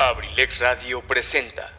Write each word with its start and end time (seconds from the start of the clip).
Abrilex 0.00 0.60
Radio 0.60 1.02
presenta. 1.02 1.70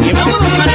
Y 0.00 0.12
vámonos 0.12 0.52
para 0.58 0.74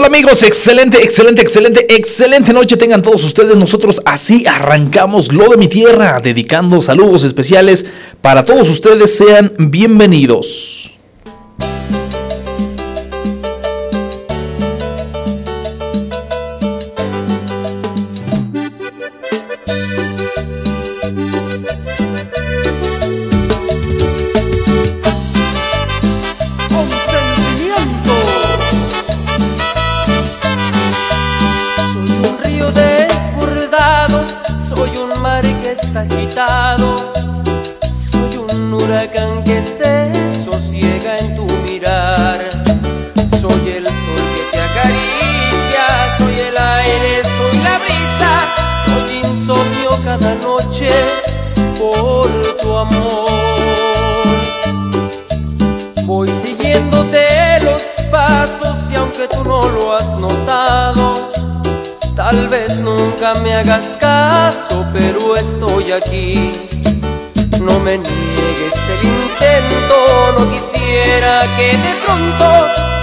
¿Qué 0.00 0.06
tal 0.06 0.14
amigos? 0.14 0.42
Excelente, 0.44 1.02
excelente, 1.02 1.42
excelente, 1.42 1.94
excelente 1.94 2.54
noche 2.54 2.78
tengan 2.78 3.02
todos 3.02 3.22
ustedes. 3.22 3.54
Nosotros 3.58 4.00
así 4.06 4.46
arrancamos 4.46 5.30
lo 5.30 5.46
de 5.50 5.58
mi 5.58 5.68
tierra, 5.68 6.18
dedicando 6.22 6.80
saludos 6.80 7.22
especiales 7.22 7.84
para 8.22 8.42
todos 8.42 8.70
ustedes. 8.70 9.14
Sean 9.14 9.52
bienvenidos. 9.58 10.79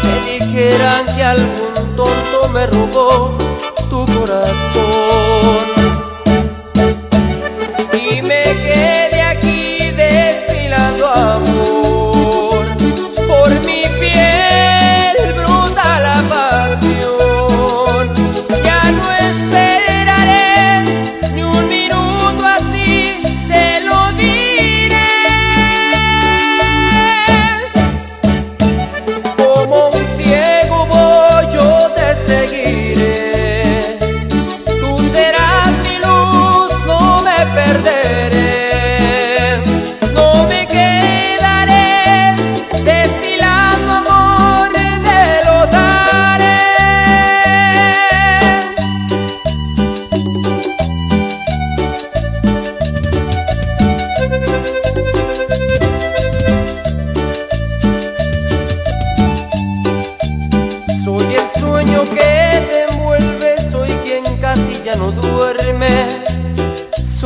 Me 0.04 0.32
dijeran 0.32 1.06
que 1.16 1.24
algún 1.24 1.96
tonto 1.96 2.50
me 2.54 2.66
robó 2.68 3.38
tu 3.90 4.06
corazón 4.06 5.77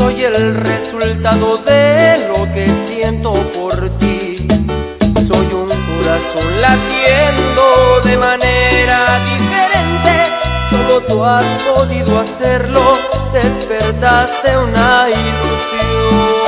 Soy 0.02 0.24
el 0.24 0.56
resultado 0.56 1.58
de 1.58 2.28
lo 2.28 2.52
que 2.52 2.66
siento 2.66 3.32
por 3.54 3.88
ti. 4.00 4.48
Soy 5.14 5.46
un 5.54 5.68
corazón 5.68 6.60
latiendo 6.60 8.02
de 8.04 8.18
manera 8.18 9.06
diferente. 9.30 10.26
Solo 10.72 11.02
tú 11.02 11.24
has 11.24 11.46
podido 11.76 12.20
hacerlo, 12.20 12.82
despertaste 13.32 14.58
una 14.58 15.08
ilusión. 15.08 16.41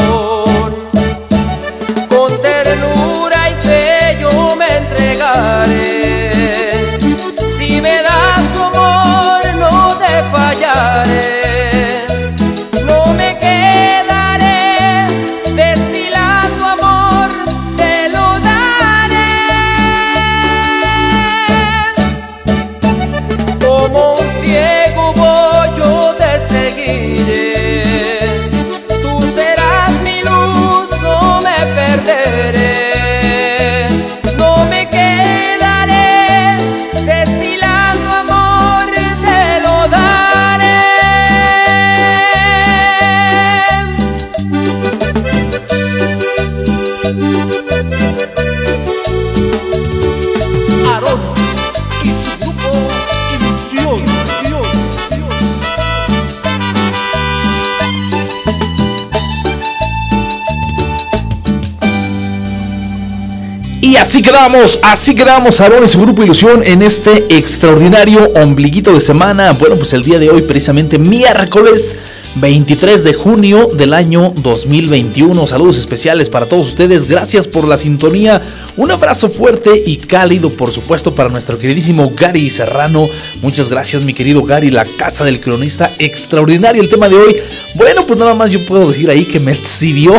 Así 64.04 64.22
quedamos, 64.22 64.80
así 64.84 65.16
quedamos 65.16 65.62
su 65.88 66.02
grupo 66.02 66.24
Ilusión 66.24 66.62
en 66.66 66.82
este 66.82 67.24
extraordinario 67.30 68.34
ombliguito 68.36 68.92
de 68.92 69.00
semana. 69.00 69.54
Bueno, 69.54 69.78
pues 69.78 69.94
el 69.94 70.04
día 70.04 70.20
de 70.20 70.30
hoy, 70.30 70.42
precisamente 70.42 71.00
miércoles 71.00 71.96
23 72.36 73.04
de 73.04 73.14
junio 73.14 73.70
del 73.74 73.94
año 73.94 74.34
2021. 74.38 75.46
Saludos 75.46 75.78
especiales 75.78 76.30
para 76.30 76.48
todos 76.48 76.68
ustedes. 76.68 77.08
Gracias 77.08 77.48
por 77.48 77.68
la 77.68 77.78
sintonía. 77.78 78.42
Un 78.76 78.90
abrazo 78.90 79.30
fuerte 79.30 79.84
y 79.86 79.98
cálido, 79.98 80.50
por 80.50 80.72
supuesto, 80.72 81.14
para 81.14 81.30
nuestro 81.30 81.60
queridísimo 81.60 82.12
Gary 82.16 82.50
Serrano. 82.50 83.08
Muchas 83.42 83.70
gracias, 83.70 84.02
mi 84.04 84.14
querido 84.14 84.44
Gary, 84.44 84.72
la 84.72 84.84
casa 84.84 85.24
del 85.24 85.40
cronista. 85.40 85.92
Extraordinario 86.00 86.82
el 86.82 86.90
tema 86.90 87.08
de 87.08 87.16
hoy. 87.18 87.36
Bueno, 87.76 88.06
pues 88.08 88.20
nada 88.20 88.34
más 88.34 88.50
yo 88.50 88.66
puedo 88.66 88.88
decir 88.88 89.10
ahí 89.10 89.26
que 89.26 89.40
me 89.40 89.52
exhibió. 89.52 90.14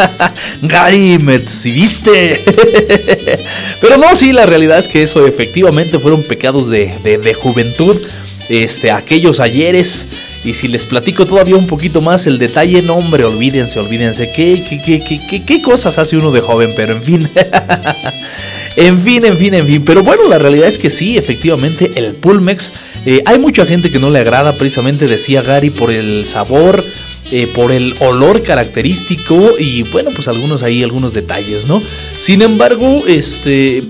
Gary, 0.62 1.18
me 1.18 1.34
exhibiste. 1.34 2.40
Pero 3.80 3.96
no, 3.96 4.14
sí, 4.14 4.32
la 4.32 4.46
realidad 4.46 4.78
es 4.78 4.86
que 4.86 5.02
eso 5.02 5.26
efectivamente 5.26 5.98
fueron 5.98 6.22
pecados 6.22 6.68
de, 6.68 6.94
de 7.02 7.34
juventud. 7.34 7.96
Este, 8.48 8.90
aquellos 8.90 9.38
ayeres 9.38 10.06
y 10.44 10.54
si 10.54 10.68
les 10.68 10.86
platico 10.86 11.26
todavía 11.26 11.56
un 11.56 11.66
poquito 11.66 12.00
más 12.00 12.26
el 12.26 12.38
detalle, 12.38 12.80
no 12.82 12.94
hombre, 12.94 13.24
olvídense, 13.24 13.78
olvídense. 13.78 14.30
¿Qué, 14.34 14.62
qué, 14.68 15.02
qué, 15.28 15.44
qué, 15.44 15.62
cosas 15.62 15.98
hace 15.98 16.16
uno 16.16 16.30
de 16.32 16.40
joven? 16.40 16.70
Pero 16.74 16.94
en 16.94 17.02
fin. 17.02 17.28
en 18.76 19.02
fin, 19.02 19.24
en 19.24 19.36
fin, 19.36 19.54
en 19.54 19.66
fin. 19.66 19.82
Pero 19.84 20.02
bueno, 20.02 20.28
la 20.28 20.38
realidad 20.38 20.68
es 20.68 20.78
que 20.78 20.88
sí, 20.88 21.18
efectivamente, 21.18 21.90
el 21.96 22.14
Pulmex. 22.14 22.72
Eh, 23.04 23.22
hay 23.26 23.38
mucha 23.38 23.66
gente 23.66 23.90
que 23.90 23.98
no 23.98 24.10
le 24.10 24.18
agrada, 24.18 24.52
precisamente 24.52 25.06
decía 25.06 25.42
Gary, 25.42 25.70
por 25.70 25.90
el 25.90 26.26
sabor. 26.26 26.82
Eh, 27.32 27.46
por 27.54 27.70
el 27.70 27.94
olor 28.00 28.42
característico 28.42 29.52
y 29.56 29.82
bueno 29.92 30.10
pues 30.10 30.26
algunos 30.26 30.64
ahí 30.64 30.82
algunos 30.82 31.14
detalles 31.14 31.68
no 31.68 31.80
sin 32.18 32.42
embargo 32.42 33.04
este 33.06 33.84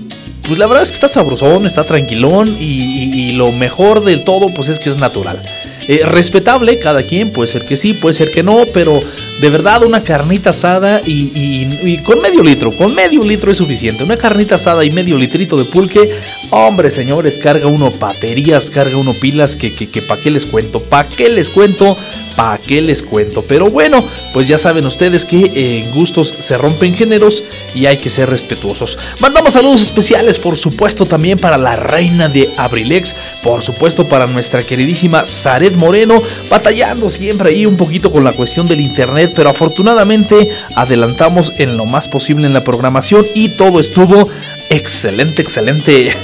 pues 0.47 0.59
la 0.59 0.67
verdad 0.67 0.83
es 0.83 0.89
que 0.89 0.95
está 0.95 1.07
sabrosón, 1.07 1.65
está 1.65 1.83
tranquilón 1.83 2.57
y, 2.59 3.31
lo 3.33 3.51
mejor 3.53 4.03
del 4.03 4.23
todo 4.23 4.47
pues 4.55 4.67
es 4.67 4.79
que 4.79 4.89
es 4.89 4.97
natural. 4.97 5.41
Eh, 5.87 6.01
respetable, 6.05 6.79
cada 6.79 7.03
quien, 7.03 7.31
puede 7.31 7.51
ser 7.51 7.65
que 7.65 7.75
sí, 7.75 7.93
puede 7.93 8.13
ser 8.13 8.31
que 8.31 8.43
no, 8.43 8.65
pero 8.73 8.99
de 9.41 9.49
verdad 9.49 9.83
una 9.83 10.01
carnita 10.01 10.51
asada 10.51 11.01
y, 11.05 11.97
con 12.03 12.21
medio 12.21 12.43
litro, 12.43 12.71
con 12.71 12.93
medio 12.93 13.23
litro 13.23 13.51
es 13.51 13.57
suficiente. 13.57 14.03
Una 14.03 14.17
carnita 14.17 14.55
asada 14.55 14.85
y 14.85 14.91
medio 14.91 15.17
litrito 15.17 15.57
de 15.57 15.65
pulque, 15.65 16.15
hombre 16.51 16.91
señores, 16.91 17.37
carga 17.37 17.67
uno 17.67 17.91
baterías, 17.91 18.69
carga 18.69 18.97
uno 18.97 19.13
pilas, 19.13 19.55
que, 19.55 19.73
que, 19.73 19.89
que 19.89 20.01
qué 20.21 20.29
les 20.29 20.45
cuento, 20.45 20.79
pa' 20.79 21.07
qué 21.07 21.29
les 21.29 21.49
cuento, 21.49 21.97
pa' 22.35 22.59
qué 22.59 22.81
les 22.81 23.01
cuento. 23.01 23.43
Pero 23.47 23.69
bueno, 23.69 24.03
pues 24.33 24.47
ya 24.47 24.57
saben 24.57 24.85
ustedes 24.85 25.25
que 25.25 25.51
en 25.55 25.91
gustos 25.91 26.27
se 26.27 26.57
rompen 26.57 26.93
géneros 26.93 27.43
y 27.73 27.87
hay 27.87 27.97
que 27.97 28.09
ser 28.09 28.29
respetuosos. 28.29 28.97
Mandamos 29.19 29.53
saludos 29.53 29.83
especiales, 29.83 30.37
por 30.37 30.57
supuesto, 30.57 31.05
también 31.05 31.39
para 31.39 31.57
la 31.57 31.75
reina 31.75 32.27
de 32.27 32.47
Abrilex, 32.57 33.15
por 33.43 33.63
supuesto 33.63 34.07
para 34.07 34.27
nuestra 34.27 34.61
queridísima 34.61 35.25
Zaret 35.25 35.70
Moreno, 35.77 36.21
batallando 36.49 37.09
siempre 37.09 37.49
ahí 37.49 37.65
un 37.65 37.77
poquito 37.77 38.11
con 38.11 38.23
la 38.23 38.31
cuestión 38.31 38.67
del 38.67 38.81
internet, 38.81 39.33
pero 39.35 39.49
afortunadamente 39.49 40.49
adelantamos 40.75 41.59
en 41.59 41.77
lo 41.77 41.85
más 41.85 42.07
posible 42.07 42.45
en 42.45 42.53
la 42.53 42.63
programación 42.63 43.25
y 43.35 43.49
todo 43.49 43.79
estuvo 43.79 44.29
excelente, 44.69 45.41
excelente. 45.41 46.15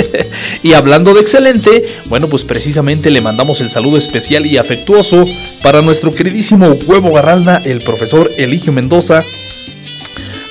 y 0.62 0.72
hablando 0.72 1.14
de 1.14 1.20
excelente, 1.20 1.84
bueno, 2.06 2.28
pues 2.28 2.44
precisamente 2.44 3.10
le 3.10 3.20
mandamos 3.20 3.60
el 3.60 3.70
saludo 3.70 3.98
especial 3.98 4.46
y 4.46 4.58
afectuoso 4.58 5.24
para 5.62 5.82
nuestro 5.82 6.14
queridísimo 6.14 6.76
huevo 6.86 7.12
garralda, 7.12 7.60
el 7.64 7.80
profesor 7.80 8.30
Eligio 8.38 8.72
Mendoza 8.72 9.22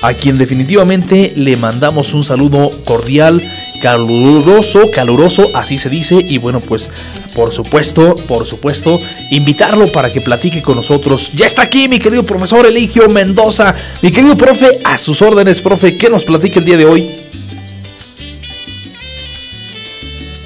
a 0.02 0.14
quien 0.14 0.38
definitivamente 0.38 1.32
le 1.36 1.56
mandamos 1.56 2.14
un 2.14 2.22
saludo 2.22 2.70
cordial, 2.84 3.42
caluroso, 3.82 4.90
caluroso, 4.94 5.48
así 5.54 5.78
se 5.78 5.88
dice, 5.88 6.16
y 6.28 6.38
bueno, 6.38 6.60
pues 6.60 6.90
por 7.38 7.52
supuesto, 7.52 8.16
por 8.26 8.48
supuesto, 8.48 8.98
invitarlo 9.30 9.86
para 9.92 10.12
que 10.12 10.20
platique 10.20 10.60
con 10.60 10.74
nosotros. 10.74 11.30
Ya 11.36 11.46
está 11.46 11.62
aquí 11.62 11.88
mi 11.88 12.00
querido 12.00 12.24
profesor 12.24 12.66
Eligio 12.66 13.08
Mendoza, 13.08 13.72
mi 14.02 14.10
querido 14.10 14.36
profe, 14.36 14.80
a 14.82 14.98
sus 14.98 15.22
órdenes, 15.22 15.60
profe, 15.60 15.96
¿qué 15.96 16.10
nos 16.10 16.24
platique 16.24 16.58
el 16.58 16.64
día 16.64 16.76
de 16.76 16.84
hoy? 16.84 17.08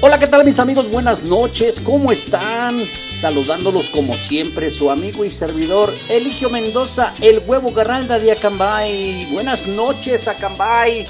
Hola, 0.01 0.19
¿qué 0.19 0.27
tal 0.27 0.45
mis 0.45 0.59
amigos? 0.59 0.87
Buenas 0.91 1.23
noches, 1.23 1.81
¿cómo 1.81 2.11
están? 2.11 2.75
Saludándolos 3.09 3.89
como 3.89 4.15
siempre, 4.15 4.69
su 4.69 4.91
amigo 4.91 5.25
y 5.25 5.31
servidor 5.31 5.91
Eligio 6.09 6.51
Mendoza, 6.51 7.11
el 7.21 7.41
huevo 7.47 7.71
garralda 7.71 8.19
de 8.19 8.33
Acambay. 8.33 9.29
Buenas 9.31 9.65
noches, 9.65 10.27
Acambay. 10.27 11.07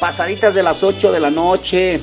Pasaditas 0.00 0.56
de 0.56 0.64
las 0.64 0.82
8 0.82 1.12
de 1.12 1.20
la 1.20 1.30
noche. 1.30 2.00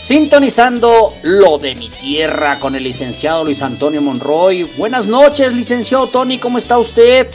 Sintonizando 0.00 1.14
lo 1.24 1.58
de 1.58 1.74
mi 1.74 1.90
tierra 1.90 2.58
con 2.58 2.74
el 2.74 2.84
licenciado 2.84 3.44
Luis 3.44 3.60
Antonio 3.60 4.00
Monroy. 4.00 4.62
Buenas 4.78 5.06
noches, 5.06 5.52
licenciado 5.52 6.06
Tony, 6.06 6.38
¿cómo 6.38 6.56
está 6.56 6.78
usted? 6.78 7.28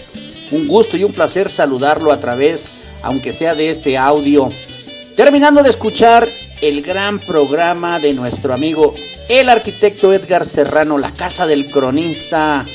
Un 0.50 0.68
gusto 0.68 0.98
y 0.98 1.04
un 1.04 1.14
placer 1.14 1.48
saludarlo 1.48 2.12
a 2.12 2.20
través, 2.20 2.72
aunque 3.04 3.34
sea 3.34 3.54
de 3.54 3.70
este 3.70 4.00
audio. 4.00 4.50
Terminando 5.16 5.62
de 5.62 5.70
escuchar 5.70 6.28
el 6.64 6.82
gran 6.82 7.20
programa 7.20 8.00
de 8.00 8.16
nuestro 8.16 8.56
amigo 8.56 8.96
el 9.30 9.48
arquitecto 9.50 10.12
Edgar 10.12 10.44
Serrano, 10.44 10.98
la 10.98 11.14
casa 11.14 11.46
del 11.46 11.68
cronista. 11.68 12.66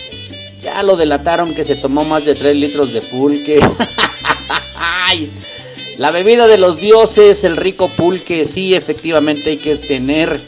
Ya 0.63 0.85
lo 0.85 0.97
delataron 0.97 1.53
que 1.53 1.65
se 1.65 1.75
tomó 1.75 2.05
más 2.05 2.25
de 2.25 2.37
3 2.37 2.55
litros 2.55 2.93
de 2.93 3.03
pulque. 3.03 3.59
la 6.01 6.11
bebida 6.11 6.47
de 6.47 6.57
los 6.57 6.79
dioses, 6.79 7.45
el 7.45 7.59
rico 7.59 7.89
pulque. 7.89 8.47
Sí, 8.47 8.75
efectivamente 8.75 9.51
hay 9.51 9.59
que 9.59 9.77
tener 9.77 10.41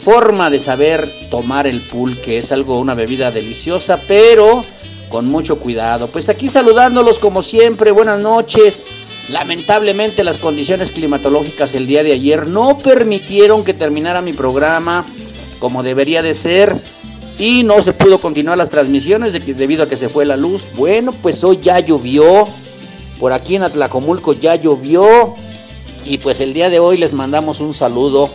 forma 0.00 0.50
de 0.50 0.58
saber 0.58 1.08
tomar 1.30 1.68
el 1.68 1.80
pulque. 1.80 2.38
Es 2.38 2.50
algo, 2.50 2.80
una 2.80 2.96
bebida 2.96 3.30
deliciosa, 3.30 4.00
pero 4.08 4.64
con 5.08 5.26
mucho 5.26 5.60
cuidado. 5.60 6.08
Pues 6.08 6.28
aquí 6.28 6.48
saludándolos 6.48 7.20
como 7.20 7.42
siempre. 7.42 7.92
Buenas 7.92 8.18
noches. 8.18 8.84
Lamentablemente 9.28 10.24
las 10.24 10.38
condiciones 10.38 10.90
climatológicas 10.90 11.76
el 11.76 11.86
día 11.86 12.02
de 12.02 12.14
ayer 12.14 12.48
no 12.48 12.76
permitieron 12.76 13.62
que 13.62 13.74
terminara 13.74 14.20
mi 14.20 14.32
programa 14.32 15.04
como 15.60 15.84
debería 15.84 16.22
de 16.22 16.34
ser 16.34 16.74
y 17.38 17.62
no 17.62 17.80
se 17.82 17.92
pudo 17.92 18.18
continuar 18.18 18.58
las 18.58 18.70
transmisiones 18.70 19.32
debido 19.32 19.84
a 19.84 19.88
que 19.88 19.96
se 19.96 20.08
fue 20.08 20.26
la 20.26 20.36
luz. 20.36 20.64
Bueno, 20.74 21.12
pues 21.12 21.44
hoy 21.44 21.60
ya 21.62 21.78
llovió, 21.78 22.48
por 23.22 23.32
aquí 23.32 23.54
en 23.54 23.62
Atlacomulco 23.62 24.32
ya 24.32 24.56
llovió 24.56 25.32
y 26.04 26.18
pues 26.18 26.40
el 26.40 26.54
día 26.54 26.70
de 26.70 26.80
hoy 26.80 26.96
les 26.96 27.14
mandamos 27.14 27.60
un 27.60 27.72
saludo 27.72 28.28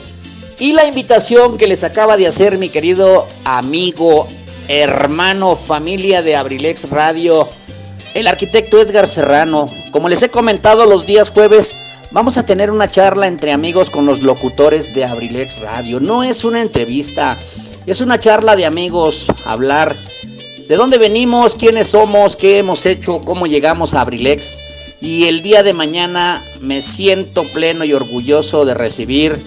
y 0.59 0.71
la 0.71 0.85
invitación 0.85 1.57
que 1.57 1.67
les 1.67 1.83
acaba 1.83 2.15
de 2.15 2.25
hacer 2.25 2.57
mi 2.57 2.69
querido 2.69 3.27
amigo, 3.43 4.25
hermano, 4.69 5.57
familia 5.57 6.21
de 6.21 6.37
Abrilex 6.37 6.89
Radio 6.89 7.49
el 8.13 8.27
arquitecto 8.27 8.79
Edgar 8.79 9.07
Serrano. 9.07 9.69
Como 9.91 10.07
les 10.07 10.23
he 10.23 10.29
comentado 10.29 10.85
los 10.85 11.05
días 11.05 11.31
jueves, 11.31 11.75
vamos 12.11 12.37
a 12.37 12.45
tener 12.45 12.71
una 12.71 12.89
charla 12.89 13.27
entre 13.27 13.51
amigos 13.51 13.89
con 13.89 14.05
los 14.05 14.21
locutores 14.21 14.95
de 14.95 15.03
Abrilex 15.03 15.59
Radio. 15.59 15.99
No 15.99 16.23
es 16.23 16.45
una 16.45 16.61
entrevista, 16.61 17.37
es 17.85 17.99
una 17.99 18.19
charla 18.19 18.55
de 18.55 18.65
amigos, 18.65 19.27
hablar 19.43 19.97
de 20.65 20.75
dónde 20.77 20.97
venimos, 20.97 21.57
quiénes 21.57 21.87
somos, 21.87 22.37
qué 22.37 22.59
hemos 22.59 22.85
hecho, 22.85 23.19
cómo 23.25 23.47
llegamos 23.47 23.93
a 23.93 23.99
Abrilex. 23.99 24.66
Y 24.99 25.25
el 25.25 25.41
día 25.41 25.63
de 25.63 25.73
mañana 25.73 26.43
me 26.59 26.81
siento 26.81 27.43
pleno 27.43 27.85
y 27.85 27.93
orgulloso 27.93 28.65
de 28.65 28.73
recibir 28.73 29.37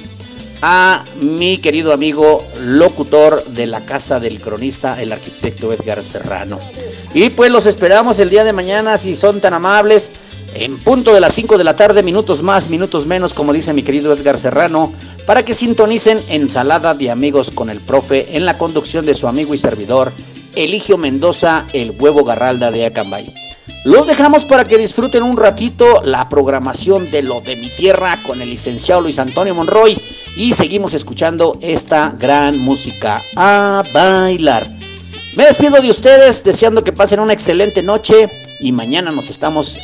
a 0.62 1.02
mi 1.21 1.59
querido 1.59 1.92
amigo 1.92 2.45
locutor 2.62 3.45
de 3.47 3.66
la 3.66 3.80
Casa 3.80 4.21
del 4.21 4.40
Cronista, 4.40 5.00
el 5.00 5.12
arquitecto 5.12 5.73
Edgar 5.73 6.02
Serrano. 6.02 6.59
Y 7.14 7.30
pues 7.30 7.50
los 7.50 7.66
esperamos 7.66 8.19
el 8.21 8.30
día 8.30 8.45
de 8.45 8.52
mañana, 8.52 8.99
si 8.99 9.16
son 9.16 9.40
tan 9.40 9.54
amables, 9.54 10.11
en 10.54 10.78
punto 10.78 11.14
de 11.14 11.21
las 11.21 11.35
5 11.35 11.59
de 11.59 11.64
la 11.64 11.76
tarde, 11.76 12.02
minutos 12.02 12.42
más, 12.42 12.69
minutos 12.69 13.07
menos, 13.07 13.35
como 13.35 13.52
dice 13.52 13.73
mi 13.73 13.83
querido 13.83 14.12
Edgar 14.12 14.37
Serrano, 14.37 14.92
para 15.26 15.45
que 15.45 15.54
sintonicen 15.54 16.21
Ensalada 16.28 16.95
de 16.95 17.11
Amigos 17.11 17.50
con 17.50 17.71
el 17.71 17.80
Profe 17.80 18.37
en 18.37 18.45
la 18.45 18.59
conducción 18.59 19.07
de 19.07 19.14
su 19.14 19.28
amigo 19.28 19.54
y 19.54 19.59
servidor, 19.59 20.12
Eligio 20.57 20.99
Mendoza, 20.99 21.64
el 21.73 21.92
huevo 21.92 22.25
garralda 22.25 22.71
de 22.71 22.87
Acambay. 22.87 23.33
Los 23.85 24.07
dejamos 24.07 24.45
para 24.45 24.65
que 24.65 24.77
disfruten 24.77 25.23
un 25.23 25.37
ratito 25.37 26.03
la 26.05 26.29
programación 26.29 27.11
de 27.11 27.23
lo 27.23 27.41
de 27.41 27.57
mi 27.57 27.69
tierra 27.69 28.19
con 28.27 28.43
el 28.43 28.50
licenciado 28.50 29.00
Luis 29.00 29.19
Antonio 29.19 29.55
Monroy 29.55 29.99
y 30.37 30.53
seguimos 30.53 30.95
escuchando 30.95 31.57
esta 31.62 32.15
gran 32.19 32.59
música 32.59 33.23
a 33.37 33.83
bailar. 33.93 34.71
Me 35.35 35.47
despido 35.47 35.81
de 35.81 35.89
ustedes 35.89 36.45
deseando 36.45 36.85
que 36.85 36.93
pasen 36.93 37.21
una 37.21 37.33
excelente 37.33 37.83
noche 37.83 38.29
y 38.61 38.73
mañana 38.73 39.12
nos 39.12 39.31
estamos 39.31 39.79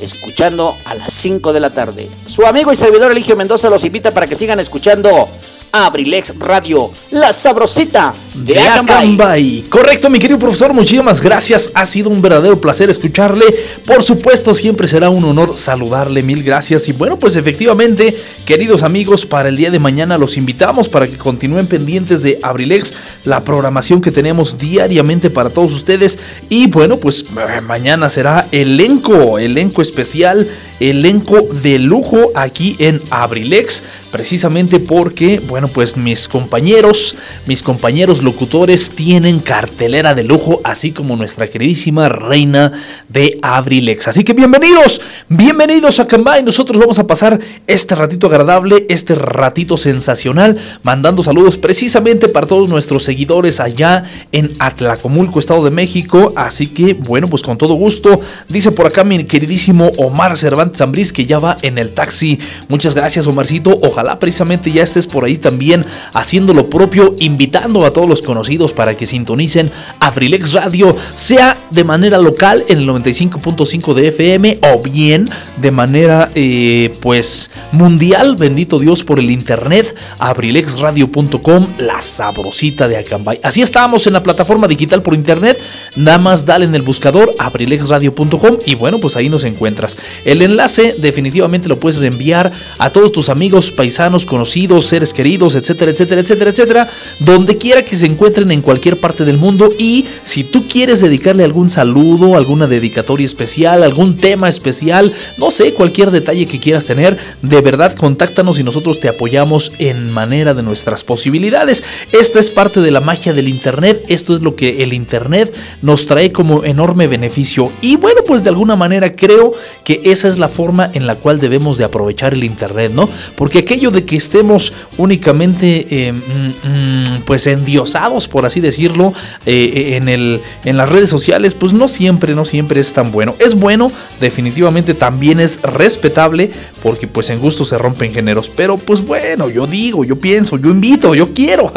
escuchando 0.00 0.74
a 0.86 0.94
las 0.94 1.12
5 1.12 1.52
de 1.52 1.60
la 1.60 1.70
tarde. 1.70 2.08
Su 2.26 2.46
amigo 2.46 2.72
y 2.72 2.76
servidor 2.76 3.12
Eligio 3.12 3.36
Mendoza 3.36 3.70
los 3.70 3.84
invita 3.84 4.10
para 4.12 4.26
que 4.26 4.34
sigan 4.34 4.60
escuchando 4.60 5.28
Abrilex 5.72 6.38
Radio, 6.38 6.90
la 7.12 7.32
sabrosita 7.32 8.12
de, 8.34 8.52
de 8.54 8.60
Acambay. 8.60 9.14
Acambay. 9.14 9.64
Correcto, 9.70 10.10
mi 10.10 10.18
querido 10.18 10.38
profesor, 10.38 10.74
muchísimas 10.74 11.20
gracias. 11.20 11.72
Ha 11.74 11.86
sido 11.86 12.10
un 12.10 12.20
verdadero 12.20 12.60
placer 12.60 12.90
escucharle. 12.90 13.46
Por 13.86 14.02
supuesto, 14.02 14.52
siempre 14.52 14.86
será 14.86 15.08
un 15.08 15.24
honor 15.24 15.56
saludarle. 15.56 16.22
Mil 16.22 16.42
gracias. 16.42 16.88
Y 16.88 16.92
bueno, 16.92 17.18
pues 17.18 17.36
efectivamente, 17.36 18.14
queridos 18.44 18.82
amigos, 18.82 19.24
para 19.24 19.48
el 19.48 19.56
día 19.56 19.70
de 19.70 19.78
mañana 19.78 20.18
los 20.18 20.36
invitamos 20.36 20.90
para 20.90 21.06
que 21.06 21.16
continúen 21.16 21.66
pendientes 21.66 22.22
de 22.22 22.38
Abrilex, 22.42 22.92
la 23.24 23.40
programación 23.42 24.02
que 24.02 24.10
tenemos 24.10 24.58
diariamente 24.58 25.30
para 25.30 25.48
todos 25.48 25.72
ustedes. 25.72 26.18
Y 26.50 26.66
bueno, 26.68 26.98
pues 26.98 27.22
eh, 27.22 27.60
mañana 27.62 28.10
será 28.10 28.46
elenco, 28.52 29.38
elenco 29.38 29.80
especial 29.80 30.46
elenco 30.90 31.40
de 31.62 31.78
lujo 31.78 32.28
aquí 32.34 32.76
en 32.78 33.00
Abrilex, 33.10 33.82
precisamente 34.10 34.80
porque, 34.80 35.38
bueno, 35.38 35.68
pues 35.68 35.96
mis 35.96 36.26
compañeros, 36.26 37.14
mis 37.46 37.62
compañeros 37.62 38.22
locutores 38.22 38.90
tienen 38.90 39.38
cartelera 39.38 40.14
de 40.14 40.24
lujo, 40.24 40.60
así 40.64 40.90
como 40.90 41.16
nuestra 41.16 41.46
queridísima 41.46 42.08
reina 42.08 42.72
de 43.08 43.38
Abrilex. 43.42 44.08
Así 44.08 44.24
que 44.24 44.32
bienvenidos, 44.32 45.00
bienvenidos 45.28 46.00
a 46.00 46.06
Cambay. 46.06 46.42
Nosotros 46.42 46.78
vamos 46.78 46.98
a 46.98 47.06
pasar 47.06 47.38
este 47.66 47.94
ratito 47.94 48.26
agradable, 48.26 48.84
este 48.88 49.14
ratito 49.14 49.76
sensacional, 49.76 50.58
mandando 50.82 51.22
saludos 51.22 51.56
precisamente 51.56 52.28
para 52.28 52.46
todos 52.46 52.68
nuestros 52.68 53.04
seguidores 53.04 53.60
allá 53.60 54.04
en 54.32 54.52
Atlacomulco, 54.58 55.38
Estado 55.38 55.64
de 55.64 55.70
México. 55.70 56.32
Así 56.34 56.66
que, 56.66 56.94
bueno, 56.94 57.28
pues 57.28 57.42
con 57.42 57.56
todo 57.56 57.74
gusto, 57.74 58.20
dice 58.48 58.72
por 58.72 58.86
acá 58.86 59.04
mi 59.04 59.24
queridísimo 59.24 59.90
Omar 59.96 60.36
Cervantes 60.36 60.71
Zambriz 60.74 61.12
que 61.12 61.26
ya 61.26 61.38
va 61.38 61.56
en 61.62 61.78
el 61.78 61.92
taxi. 61.92 62.38
Muchas 62.68 62.94
gracias, 62.94 63.26
Omarcito. 63.26 63.78
Ojalá 63.82 64.18
precisamente 64.18 64.72
ya 64.72 64.82
estés 64.82 65.06
por 65.06 65.24
ahí 65.24 65.38
también 65.38 65.84
haciendo 66.12 66.54
lo 66.54 66.68
propio, 66.68 67.14
invitando 67.18 67.84
a 67.84 67.92
todos 67.92 68.08
los 68.08 68.22
conocidos 68.22 68.72
para 68.72 68.96
que 68.96 69.06
sintonicen 69.06 69.70
Abrilex 70.00 70.52
Radio, 70.52 70.96
sea 71.14 71.56
de 71.70 71.84
manera 71.84 72.18
local 72.18 72.64
en 72.68 72.78
el 72.78 72.88
95.5 72.88 73.94
de 73.94 74.08
FM 74.08 74.58
o 74.62 74.80
bien 74.82 75.28
de 75.56 75.70
manera 75.70 76.30
eh, 76.34 76.92
pues 77.00 77.50
mundial, 77.72 78.36
bendito 78.36 78.78
Dios 78.78 79.04
por 79.04 79.18
el 79.18 79.30
internet, 79.30 79.94
abrilexradio.com, 80.18 81.66
la 81.78 82.00
sabrosita 82.00 82.88
de 82.88 82.98
Acambay. 82.98 83.40
Así 83.42 83.62
estamos 83.62 84.06
en 84.06 84.12
la 84.12 84.22
plataforma 84.22 84.68
digital 84.68 85.02
por 85.02 85.14
internet, 85.14 85.58
nada 85.96 86.18
más 86.18 86.46
dale 86.46 86.64
en 86.64 86.74
el 86.74 86.82
buscador 86.82 87.34
abrilexradio.com 87.38 88.58
y 88.66 88.74
bueno, 88.74 88.98
pues 88.98 89.16
ahí 89.16 89.28
nos 89.28 89.44
encuentras. 89.44 89.96
El 90.24 90.42
enlace 90.52 90.94
definitivamente 90.98 91.68
lo 91.68 91.80
puedes 91.80 92.00
enviar 92.02 92.52
a 92.78 92.90
todos 92.90 93.12
tus 93.12 93.28
amigos, 93.28 93.70
paisanos, 93.70 94.24
conocidos, 94.24 94.86
seres 94.86 95.12
queridos, 95.12 95.54
etcétera, 95.54 95.90
etcétera, 95.90 96.20
etcétera, 96.20 96.50
etcétera, 96.50 96.88
donde 97.20 97.58
quiera 97.58 97.82
que 97.82 97.96
se 97.96 98.06
encuentren 98.06 98.50
en 98.50 98.62
cualquier 98.62 98.98
parte 98.98 99.24
del 99.24 99.38
mundo 99.38 99.70
y 99.78 100.06
si 100.22 100.44
tú 100.44 100.66
quieres 100.68 101.00
dedicarle 101.00 101.44
algún 101.44 101.70
saludo, 101.70 102.36
alguna 102.36 102.66
dedicatoria 102.66 103.26
especial, 103.26 103.82
algún 103.82 104.16
tema 104.16 104.48
especial, 104.48 105.12
no 105.38 105.50
sé, 105.50 105.72
cualquier 105.74 106.10
detalle 106.10 106.46
que 106.46 106.60
quieras 106.60 106.84
tener, 106.84 107.16
de 107.42 107.60
verdad 107.60 107.94
contáctanos 107.94 108.58
y 108.58 108.64
nosotros 108.64 109.00
te 109.00 109.08
apoyamos 109.08 109.72
en 109.78 110.12
manera 110.12 110.54
de 110.54 110.62
nuestras 110.62 111.04
posibilidades. 111.04 111.82
Esta 112.12 112.38
es 112.38 112.50
parte 112.50 112.80
de 112.80 112.90
la 112.90 113.00
magia 113.00 113.32
del 113.32 113.48
internet, 113.48 114.04
esto 114.08 114.32
es 114.32 114.40
lo 114.40 114.56
que 114.56 114.82
el 114.82 114.92
internet 114.92 115.56
nos 115.80 116.06
trae 116.06 116.32
como 116.32 116.64
enorme 116.64 117.06
beneficio 117.06 117.72
y 117.80 117.96
bueno, 117.96 118.20
pues 118.26 118.44
de 118.44 118.50
alguna 118.50 118.76
manera 118.76 119.14
creo 119.14 119.52
que 119.84 120.00
esa 120.04 120.28
es 120.28 120.38
la 120.38 120.41
forma 120.48 120.90
en 120.92 121.06
la 121.06 121.16
cual 121.16 121.40
debemos 121.40 121.78
de 121.78 121.84
aprovechar 121.84 122.34
el 122.34 122.44
internet, 122.44 122.92
¿no? 122.94 123.08
Porque 123.36 123.60
aquello 123.60 123.90
de 123.90 124.04
que 124.04 124.16
estemos 124.16 124.72
únicamente 124.98 125.86
eh, 125.90 126.12
mm, 126.12 126.68
mm, 126.68 127.22
pues 127.24 127.46
endiosados, 127.46 128.28
por 128.28 128.46
así 128.46 128.60
decirlo, 128.60 129.12
eh, 129.46 129.94
en, 129.96 130.08
el, 130.08 130.40
en 130.64 130.76
las 130.76 130.88
redes 130.88 131.08
sociales, 131.08 131.54
pues 131.54 131.72
no 131.72 131.88
siempre, 131.88 132.34
no 132.34 132.44
siempre 132.44 132.80
es 132.80 132.92
tan 132.92 133.12
bueno. 133.12 133.34
Es 133.38 133.54
bueno, 133.54 133.90
definitivamente 134.20 134.94
también 134.94 135.40
es 135.40 135.60
respetable, 135.62 136.50
porque 136.82 137.06
pues 137.06 137.30
en 137.30 137.38
gusto 137.38 137.64
se 137.64 137.78
rompen 137.78 138.12
géneros, 138.12 138.48
pero 138.48 138.76
pues 138.76 139.04
bueno, 139.04 139.48
yo 139.48 139.66
digo, 139.66 140.04
yo 140.04 140.16
pienso, 140.16 140.58
yo 140.58 140.70
invito, 140.70 141.14
yo 141.14 141.32
quiero 141.32 141.72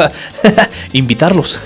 invitarlos, 0.92 1.60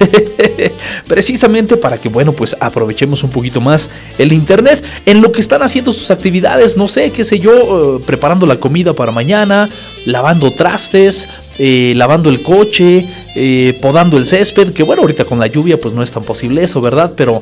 precisamente 1.07 1.77
para 1.77 1.99
que, 1.99 2.09
bueno, 2.09 2.33
pues 2.33 2.57
aprovechemos 2.61 3.23
un 3.23 3.31
poquito 3.31 3.61
más 3.61 3.91
el 4.19 4.33
internet 4.33 4.83
en 5.07 5.21
lo 5.21 5.33
que 5.33 5.41
están 5.41 5.63
haciendo 5.63 5.93
sus 5.93 6.11
actividades, 6.11 6.77
no 6.77 6.89
sé, 6.91 7.11
qué 7.11 7.25
sé 7.25 7.39
yo, 7.39 7.55
eh, 7.97 8.03
preparando 8.05 8.45
la 8.47 8.61
comida 8.61 8.93
para 8.93 9.13
mañana, 9.13 9.69
lavando 10.05 10.51
trastes, 10.51 11.29
eh, 11.59 11.95
lavando 11.97 12.29
el 12.29 12.43
coche, 12.43 13.07
eh, 13.37 13.79
podando 13.81 14.19
el 14.19 14.27
césped, 14.27 14.73
que 14.73 14.83
bueno, 14.83 15.03
ahorita 15.03 15.25
con 15.25 15.39
la 15.39 15.47
lluvia 15.47 15.79
pues 15.79 15.95
no 15.95 16.03
es 16.03 16.11
tan 16.11 16.23
posible 16.23 16.63
eso, 16.63 16.81
¿verdad? 16.81 17.15
Pero 17.17 17.41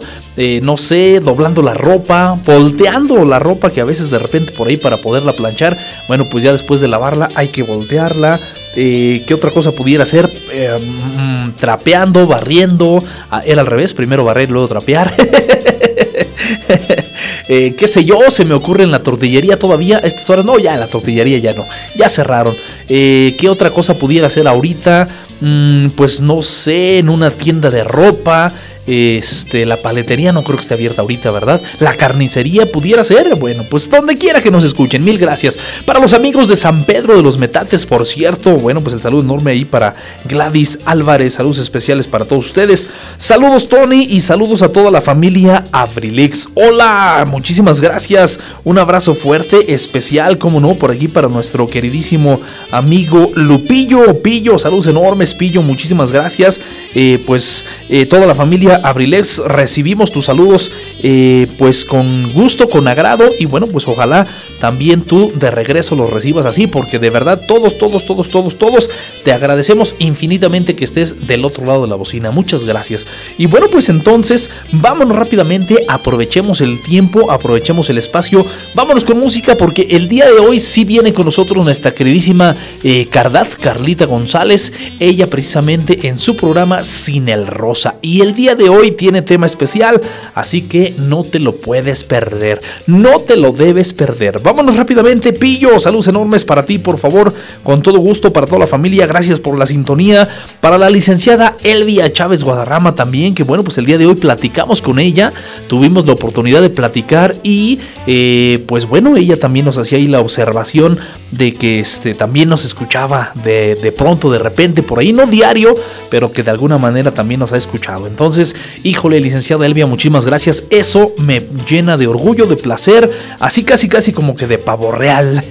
no 0.62 0.76
sé, 0.76 1.18
doblando 1.20 1.62
la 1.62 1.74
ropa, 1.74 2.38
volteando 2.44 3.24
la 3.24 3.40
ropa 3.40 3.70
que 3.70 3.80
a 3.80 3.84
veces 3.84 4.10
de 4.10 4.18
repente 4.18 4.52
por 4.52 4.68
ahí 4.68 4.76
para 4.76 4.98
poderla 4.98 5.32
planchar, 5.32 5.76
bueno, 6.06 6.24
pues 6.30 6.44
ya 6.44 6.52
después 6.52 6.80
de 6.80 6.88
lavarla 6.88 7.28
hay 7.34 7.48
que 7.48 7.62
voltearla. 7.62 8.38
¿Qué 8.74 9.34
otra 9.34 9.50
cosa 9.50 9.72
pudiera 9.72 10.04
hacer? 10.04 10.28
Mm, 10.28 11.52
trapeando, 11.56 12.26
barriendo. 12.28 13.02
Ah, 13.30 13.40
era 13.44 13.62
al 13.62 13.66
revés, 13.66 13.94
primero 13.94 14.24
barrer, 14.24 14.50
luego 14.50 14.68
trapear. 14.68 15.12
Eh, 17.48 17.74
qué 17.76 17.88
sé 17.88 18.04
yo, 18.04 18.18
se 18.30 18.44
me 18.44 18.54
ocurre 18.54 18.84
en 18.84 18.90
la 18.90 19.02
tortillería 19.02 19.58
todavía 19.58 19.98
a 19.98 20.00
estas 20.00 20.28
horas. 20.30 20.44
No, 20.44 20.58
ya 20.58 20.74
en 20.74 20.80
la 20.80 20.86
tortillería 20.86 21.38
ya 21.38 21.54
no, 21.54 21.64
ya 21.96 22.08
cerraron. 22.08 22.54
Eh, 22.88 23.34
¿Qué 23.38 23.48
otra 23.48 23.70
cosa 23.70 23.94
pudiera 23.98 24.26
hacer 24.26 24.46
ahorita? 24.46 25.08
Mm, 25.40 25.88
pues 25.90 26.20
no 26.20 26.42
sé, 26.42 26.98
en 26.98 27.08
una 27.08 27.30
tienda 27.30 27.70
de 27.70 27.84
ropa. 27.84 28.52
Este, 28.88 29.66
la 29.66 29.76
paletería 29.76 30.32
no 30.32 30.42
creo 30.42 30.56
que 30.56 30.62
esté 30.62 30.72
abierta 30.72 31.02
ahorita, 31.02 31.30
¿verdad? 31.30 31.60
La 31.78 31.92
carnicería 31.92 32.64
pudiera 32.64 33.04
ser. 33.04 33.34
Bueno, 33.36 33.62
pues 33.68 33.90
donde 33.90 34.16
quiera 34.16 34.40
que 34.40 34.50
nos 34.50 34.64
escuchen, 34.64 35.04
mil 35.04 35.18
gracias. 35.18 35.58
Para 35.84 36.00
los 36.00 36.14
amigos 36.14 36.48
de 36.48 36.56
San 36.56 36.84
Pedro 36.84 37.14
de 37.14 37.22
los 37.22 37.36
Metates, 37.36 37.84
por 37.84 38.06
cierto, 38.06 38.56
bueno, 38.56 38.80
pues 38.80 38.94
el 38.94 39.00
saludo 39.00 39.22
enorme 39.22 39.50
ahí 39.50 39.66
para 39.66 39.94
Gladys 40.24 40.78
Álvarez, 40.86 41.34
saludos 41.34 41.58
especiales 41.58 42.06
para 42.06 42.24
todos 42.24 42.46
ustedes. 42.46 42.88
Saludos 43.18 43.68
Tony 43.68 44.04
y 44.04 44.20
saludos 44.20 44.62
a 44.62 44.72
toda 44.72 44.90
la 44.90 45.02
familia 45.02 45.64
Abrilex. 45.70 46.48
Hola, 46.54 47.26
muchísimas 47.30 47.82
gracias. 47.82 48.40
Un 48.64 48.78
abrazo 48.78 49.14
fuerte, 49.14 49.74
especial, 49.74 50.38
como 50.38 50.60
no, 50.60 50.74
por 50.74 50.92
aquí 50.92 51.08
para 51.08 51.28
nuestro 51.28 51.66
queridísimo 51.66 52.40
amigo 52.70 53.30
Lupillo. 53.34 54.22
Pillo, 54.22 54.58
saludos 54.58 54.86
enormes, 54.86 55.34
Pillo, 55.34 55.60
muchísimas 55.60 56.10
gracias. 56.10 56.60
Eh, 56.94 57.22
pues 57.26 57.66
eh, 57.90 58.06
toda 58.06 58.26
la 58.26 58.34
familia 58.34 58.77
Abrilex, 58.82 59.38
recibimos 59.38 60.12
tus 60.12 60.26
saludos 60.26 60.70
eh, 61.02 61.46
pues 61.58 61.84
con 61.84 62.32
gusto, 62.32 62.68
con 62.68 62.88
agrado 62.88 63.24
y 63.38 63.46
bueno, 63.46 63.66
pues 63.66 63.86
ojalá 63.88 64.26
también 64.60 65.02
tú 65.02 65.32
de 65.34 65.50
regreso 65.50 65.94
los 65.94 66.10
recibas 66.10 66.46
así, 66.46 66.66
porque 66.66 66.98
de 66.98 67.10
verdad 67.10 67.40
todos, 67.46 67.78
todos, 67.78 68.06
todos, 68.06 68.28
todos, 68.28 68.58
todos 68.58 68.90
te 69.24 69.32
agradecemos 69.32 69.94
infinitamente 69.98 70.74
que 70.74 70.84
estés 70.84 71.26
del 71.26 71.44
otro 71.44 71.64
lado 71.64 71.82
de 71.82 71.88
la 71.88 71.96
bocina. 71.96 72.30
Muchas 72.30 72.64
gracias. 72.64 73.06
Y 73.38 73.46
bueno, 73.46 73.66
pues 73.70 73.88
entonces 73.88 74.50
vámonos 74.72 75.16
rápidamente, 75.16 75.84
aprovechemos 75.88 76.60
el 76.60 76.82
tiempo, 76.82 77.30
aprovechemos 77.30 77.90
el 77.90 77.98
espacio, 77.98 78.44
vámonos 78.74 79.04
con 79.04 79.18
música 79.18 79.54
porque 79.56 79.88
el 79.90 80.08
día 80.08 80.26
de 80.26 80.40
hoy 80.40 80.58
sí 80.58 80.84
viene 80.84 81.12
con 81.12 81.24
nosotros 81.24 81.64
nuestra 81.64 81.94
queridísima 81.94 82.56
eh, 82.82 83.06
Cardat, 83.10 83.48
Carlita 83.60 84.06
González, 84.06 84.72
ella 84.98 85.28
precisamente 85.30 86.08
en 86.08 86.18
su 86.18 86.36
programa 86.36 86.84
Sin 86.84 87.28
el 87.28 87.46
Rosa. 87.46 87.96
Y 88.02 88.20
el 88.20 88.34
día 88.34 88.54
de 88.54 88.67
hoy 88.68 88.92
tiene 88.92 89.22
tema 89.22 89.46
especial, 89.46 90.00
así 90.34 90.62
que 90.62 90.94
no 90.98 91.24
te 91.24 91.38
lo 91.38 91.56
puedes 91.56 92.02
perder, 92.02 92.60
no 92.86 93.20
te 93.20 93.36
lo 93.36 93.52
debes 93.52 93.92
perder. 93.92 94.40
Vámonos 94.42 94.76
rápidamente, 94.76 95.32
Pillo, 95.32 95.78
saludos 95.80 96.08
enormes 96.08 96.44
para 96.44 96.64
ti, 96.64 96.78
por 96.78 96.98
favor, 96.98 97.34
con 97.62 97.82
todo 97.82 97.98
gusto 97.98 98.32
para 98.32 98.46
toda 98.46 98.60
la 98.60 98.66
familia, 98.66 99.06
gracias 99.06 99.40
por 99.40 99.58
la 99.58 99.66
sintonía, 99.66 100.28
para 100.60 100.78
la 100.78 100.90
licenciada 100.90 101.56
Elvia 101.62 102.12
Chávez 102.12 102.44
Guadarrama 102.44 102.94
también, 102.94 103.34
que 103.34 103.42
bueno, 103.42 103.64
pues 103.64 103.78
el 103.78 103.86
día 103.86 103.98
de 103.98 104.06
hoy 104.06 104.14
platicamos 104.14 104.82
con 104.82 104.98
ella, 104.98 105.32
tuvimos 105.66 106.06
la 106.06 106.12
oportunidad 106.12 106.60
de 106.60 106.70
platicar 106.70 107.34
y 107.42 107.78
eh, 108.06 108.64
pues 108.66 108.86
bueno, 108.86 109.16
ella 109.16 109.36
también 109.36 109.64
nos 109.66 109.78
hacía 109.78 109.98
ahí 109.98 110.06
la 110.06 110.20
observación 110.20 110.98
de 111.30 111.52
que 111.52 111.80
este, 111.80 112.14
también 112.14 112.48
nos 112.48 112.64
escuchaba 112.64 113.32
de, 113.44 113.74
de 113.74 113.92
pronto, 113.92 114.30
de 114.30 114.38
repente, 114.38 114.82
por 114.82 114.98
ahí, 114.98 115.12
no 115.12 115.26
diario, 115.26 115.74
pero 116.10 116.32
que 116.32 116.42
de 116.42 116.50
alguna 116.50 116.78
manera 116.78 117.12
también 117.12 117.40
nos 117.40 117.52
ha 117.52 117.56
escuchado. 117.56 118.06
Entonces, 118.06 118.47
híjole, 118.82 119.20
licenciada 119.20 119.66
Elvia, 119.66 119.86
muchísimas 119.86 120.24
gracias. 120.24 120.64
Eso 120.70 121.12
me 121.18 121.40
llena 121.68 121.96
de 121.96 122.06
orgullo, 122.06 122.46
de 122.46 122.56
placer, 122.56 123.10
así 123.40 123.64
casi 123.64 123.88
casi 123.88 124.12
como 124.12 124.36
que 124.36 124.46
de 124.46 124.58
pavo 124.58 124.92
real. 124.92 125.42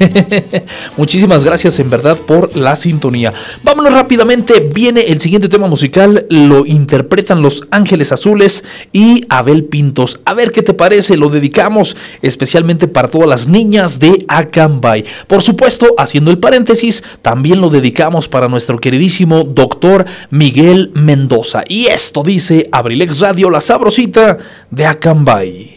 Muchísimas 0.98 1.44
gracias 1.44 1.80
en 1.80 1.90
verdad 1.90 2.18
por 2.18 2.56
la 2.56 2.76
sintonía. 2.76 3.34
Vámonos 3.64 3.94
rápidamente, 3.94 4.70
viene 4.74 5.02
el 5.08 5.20
siguiente 5.20 5.50
tema 5.50 5.68
musical, 5.68 6.26
lo 6.30 6.66
interpretan 6.66 7.42
Los 7.42 7.68
Ángeles 7.72 8.12
Azules 8.12 8.64
y 8.92 9.26
Abel 9.30 9.66
Pintos. 9.66 10.20
A 10.26 10.34
ver 10.34 10.52
qué 10.52 10.62
te 10.62 10.74
parece, 10.74 11.18
lo 11.18 11.30
dedicamos 11.30 11.96
especialmente 12.22 12.88
para 12.88 13.08
todas 13.08 13.28
las 13.28 13.48
niñas 13.48 14.00
de 14.00 14.26
Acambay. 14.28 15.04
Por 15.28 15.42
supuesto, 15.42 15.94
haciendo 15.98 16.32
el 16.32 16.40
paréntesis, 16.40 17.04
también 17.22 17.62
lo 17.62 17.70
dedicamos 17.70 18.28
para 18.28 18.48
nuestro 18.48 18.80
queridísimo 18.80 19.44
doctor 19.44 20.06
Miguel 20.30 20.92
Mendoza. 20.94 21.64
Y 21.68 21.88
esto 21.88 22.24
dice 22.24 22.68
Abrilex 22.88 23.20
Radio, 23.20 23.50
la 23.50 23.60
sabrosita 23.60 24.38
de 24.72 24.86
Acambay. 24.86 25.77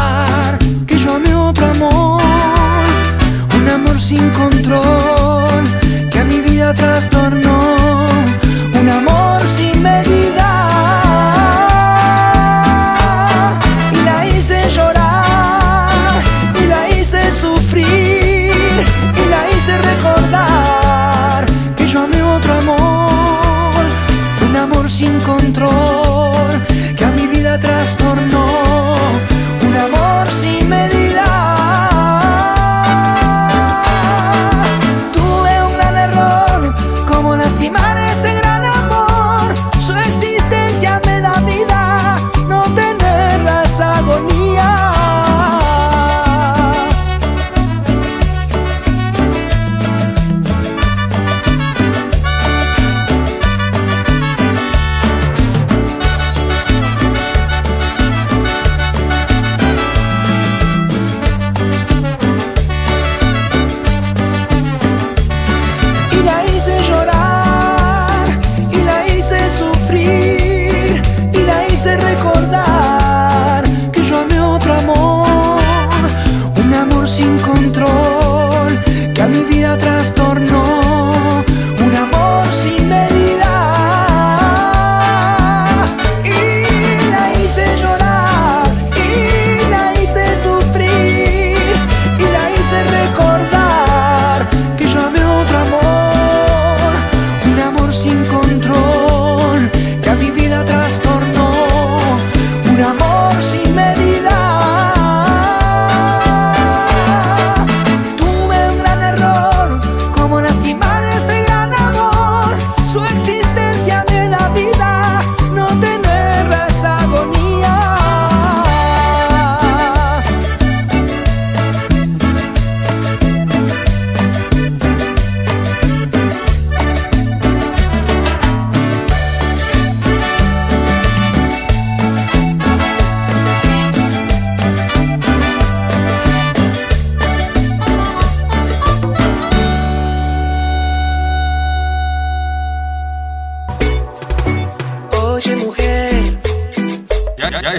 sin 4.11 4.29
control 4.31 4.90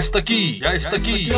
está 0.03 0.19
aquí, 0.19 0.59
ya 0.61 0.73
está 0.73 0.95
aquí, 0.97 1.29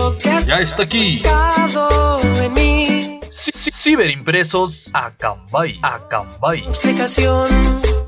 ya 0.46 0.60
está 0.60 0.84
aquí. 0.84 1.22
dado 1.24 2.18
de 2.18 2.50
mí, 2.50 3.20
Ci- 3.30 3.52
ci- 3.52 3.72
Ciberimpresos 3.72 4.90
Acambay, 4.94 5.78
Acambay. 5.82 6.60
explicación. 6.68 7.48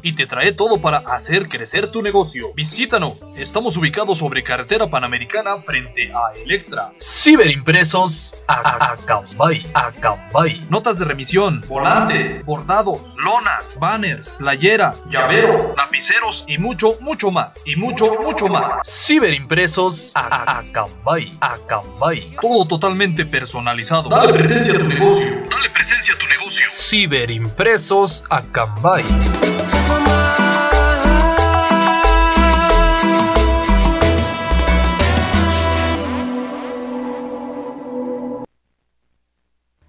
Y 0.08 0.13
te 0.13 0.26
trae 0.26 0.54
todo 0.54 0.80
para 0.80 1.00
hacer 1.00 1.50
crecer 1.50 1.91
tu 1.91 2.02
negocio. 2.02 2.54
Visítanos. 2.56 3.17
Estamos 3.36 3.76
ubicados 3.76 4.20
sobre 4.20 4.41
carretera 4.41 4.88
panamericana 4.88 5.58
frente 5.58 6.13
a 6.13 6.32
Electra. 6.46 6.93
Ciberimpresos 6.98 8.36
A- 8.48 8.93
Acambay, 8.93 9.65
Acambay. 9.74 10.65
Notas 10.70 11.00
de 11.00 11.04
remisión, 11.04 11.60
volantes, 11.67 12.46
bordados, 12.46 13.15
lonas, 13.17 13.65
banners, 13.82 14.36
playeras, 14.39 15.06
llaveros, 15.10 15.74
lapiceros 15.76 16.46
y 16.48 16.58
mucho, 16.58 16.98
mucho 17.02 17.30
más. 17.30 17.62
Y 17.65 17.76
mucho, 17.76 18.06
mucho 18.24 18.48
más. 18.48 18.88
Ciberimpresos 18.89 20.13
A- 20.15 20.60
Acambay, 20.60 21.38
Acambay. 21.41 22.34
Todo 22.41 22.63
totalmente 22.63 23.26
personalizado. 23.26 24.08
Dale 24.08 24.32
presencia 24.32 24.74
a 24.74 24.78
tu 24.78 24.88
negocio. 24.88 25.26
Dale 25.52 25.70
presencia 25.72 26.13
a 26.15 26.17
tu 26.17 26.28
negocio. 26.28 26.65
Ciberimpresos 26.70 28.24
Acambay. 28.30 29.04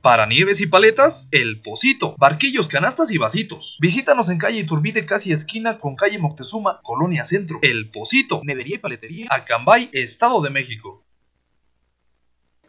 Para 0.08 0.24
nieves 0.24 0.62
y 0.62 0.66
paletas, 0.66 1.28
El 1.32 1.60
Pocito. 1.60 2.14
Barquillos, 2.16 2.68
canastas 2.68 3.10
y 3.10 3.18
vasitos. 3.18 3.76
Visítanos 3.78 4.30
en 4.30 4.38
calle 4.38 4.60
Iturbide, 4.60 5.04
casi 5.04 5.32
esquina 5.32 5.76
con 5.76 5.96
calle 5.96 6.18
Moctezuma, 6.18 6.80
Colonia 6.82 7.26
Centro. 7.26 7.58
El 7.60 7.90
Pocito. 7.90 8.40
Nedería 8.42 8.76
y 8.76 8.78
paletería. 8.78 9.26
Acambay, 9.28 9.90
Estado 9.92 10.40
de 10.40 10.48
México. 10.48 11.04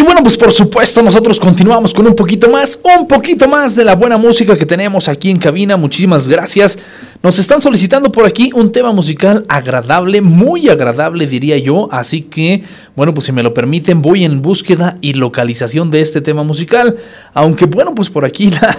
Y 0.00 0.02
bueno, 0.02 0.22
pues 0.22 0.38
por 0.38 0.50
supuesto 0.50 1.02
nosotros 1.02 1.38
continuamos 1.38 1.92
con 1.92 2.06
un 2.06 2.14
poquito 2.14 2.48
más, 2.48 2.80
un 2.98 3.06
poquito 3.06 3.46
más 3.46 3.76
de 3.76 3.84
la 3.84 3.94
buena 3.94 4.16
música 4.16 4.56
que 4.56 4.64
tenemos 4.64 5.10
aquí 5.10 5.28
en 5.28 5.36
cabina. 5.36 5.76
Muchísimas 5.76 6.26
gracias. 6.26 6.78
Nos 7.22 7.38
están 7.38 7.60
solicitando 7.60 8.10
por 8.10 8.24
aquí 8.24 8.50
un 8.54 8.72
tema 8.72 8.94
musical 8.94 9.44
agradable, 9.46 10.22
muy 10.22 10.70
agradable 10.70 11.26
diría 11.26 11.58
yo. 11.58 11.86
Así 11.92 12.22
que, 12.22 12.64
bueno, 12.96 13.12
pues 13.12 13.26
si 13.26 13.32
me 13.32 13.42
lo 13.42 13.52
permiten, 13.52 14.00
voy 14.00 14.24
en 14.24 14.40
búsqueda 14.40 14.96
y 15.02 15.12
localización 15.12 15.90
de 15.90 16.00
este 16.00 16.22
tema 16.22 16.44
musical. 16.44 16.96
Aunque 17.34 17.66
bueno, 17.66 17.94
pues 17.94 18.08
por 18.08 18.24
aquí 18.24 18.50
la... 18.50 18.78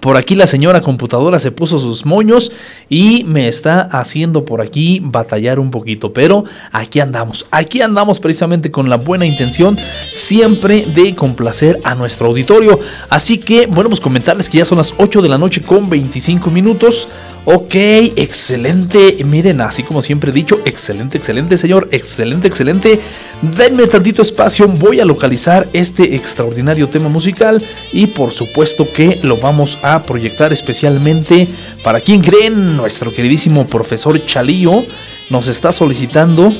Por 0.00 0.16
aquí 0.16 0.34
la 0.34 0.46
señora 0.46 0.82
computadora 0.82 1.38
se 1.38 1.50
puso 1.50 1.78
sus 1.78 2.04
moños 2.04 2.52
y 2.88 3.24
me 3.24 3.48
está 3.48 3.80
haciendo 3.80 4.44
por 4.44 4.60
aquí 4.60 5.00
batallar 5.02 5.58
un 5.58 5.70
poquito. 5.70 6.12
Pero 6.12 6.44
aquí 6.72 7.00
andamos, 7.00 7.46
aquí 7.50 7.80
andamos 7.80 8.20
precisamente 8.20 8.70
con 8.70 8.90
la 8.90 8.96
buena 8.96 9.24
intención 9.24 9.78
siempre 10.10 10.84
de 10.94 11.14
complacer 11.14 11.78
a 11.84 11.94
nuestro 11.94 12.26
auditorio. 12.26 12.78
Así 13.08 13.38
que, 13.38 13.66
bueno, 13.66 13.88
pues 13.88 14.00
comentarles 14.00 14.50
que 14.50 14.58
ya 14.58 14.64
son 14.64 14.78
las 14.78 14.92
8 14.98 15.22
de 15.22 15.28
la 15.28 15.38
noche 15.38 15.62
con 15.62 15.88
25 15.88 16.50
minutos. 16.50 17.08
Ok, 17.46 17.74
excelente. 17.74 19.18
Miren, 19.24 19.60
así 19.60 19.82
como 19.82 20.00
siempre 20.00 20.30
he 20.30 20.34
dicho, 20.34 20.60
excelente, 20.64 21.18
excelente, 21.18 21.58
señor. 21.58 21.88
Excelente, 21.92 22.48
excelente. 22.48 23.00
Denme 23.42 23.86
tantito 23.86 24.22
espacio. 24.22 24.66
Voy 24.66 25.00
a 25.00 25.04
localizar 25.04 25.66
este 25.74 26.14
extraordinario 26.14 26.88
tema 26.88 27.10
musical. 27.10 27.62
Y 27.92 28.06
por 28.06 28.32
supuesto 28.32 28.88
que 28.90 29.18
lo 29.22 29.36
vamos 29.36 29.78
a 29.84 30.02
proyectar 30.02 30.52
especialmente 30.52 31.46
para 31.82 32.00
quien 32.00 32.22
creen, 32.22 32.76
nuestro 32.76 33.12
queridísimo 33.12 33.66
profesor 33.66 34.18
Chalío 34.24 34.82
nos 35.30 35.46
está 35.48 35.72
solicitando. 35.72 36.52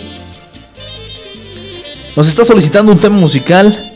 Nos 2.16 2.28
está 2.28 2.44
solicitando 2.44 2.92
un 2.92 3.00
tema 3.00 3.16
musical 3.16 3.92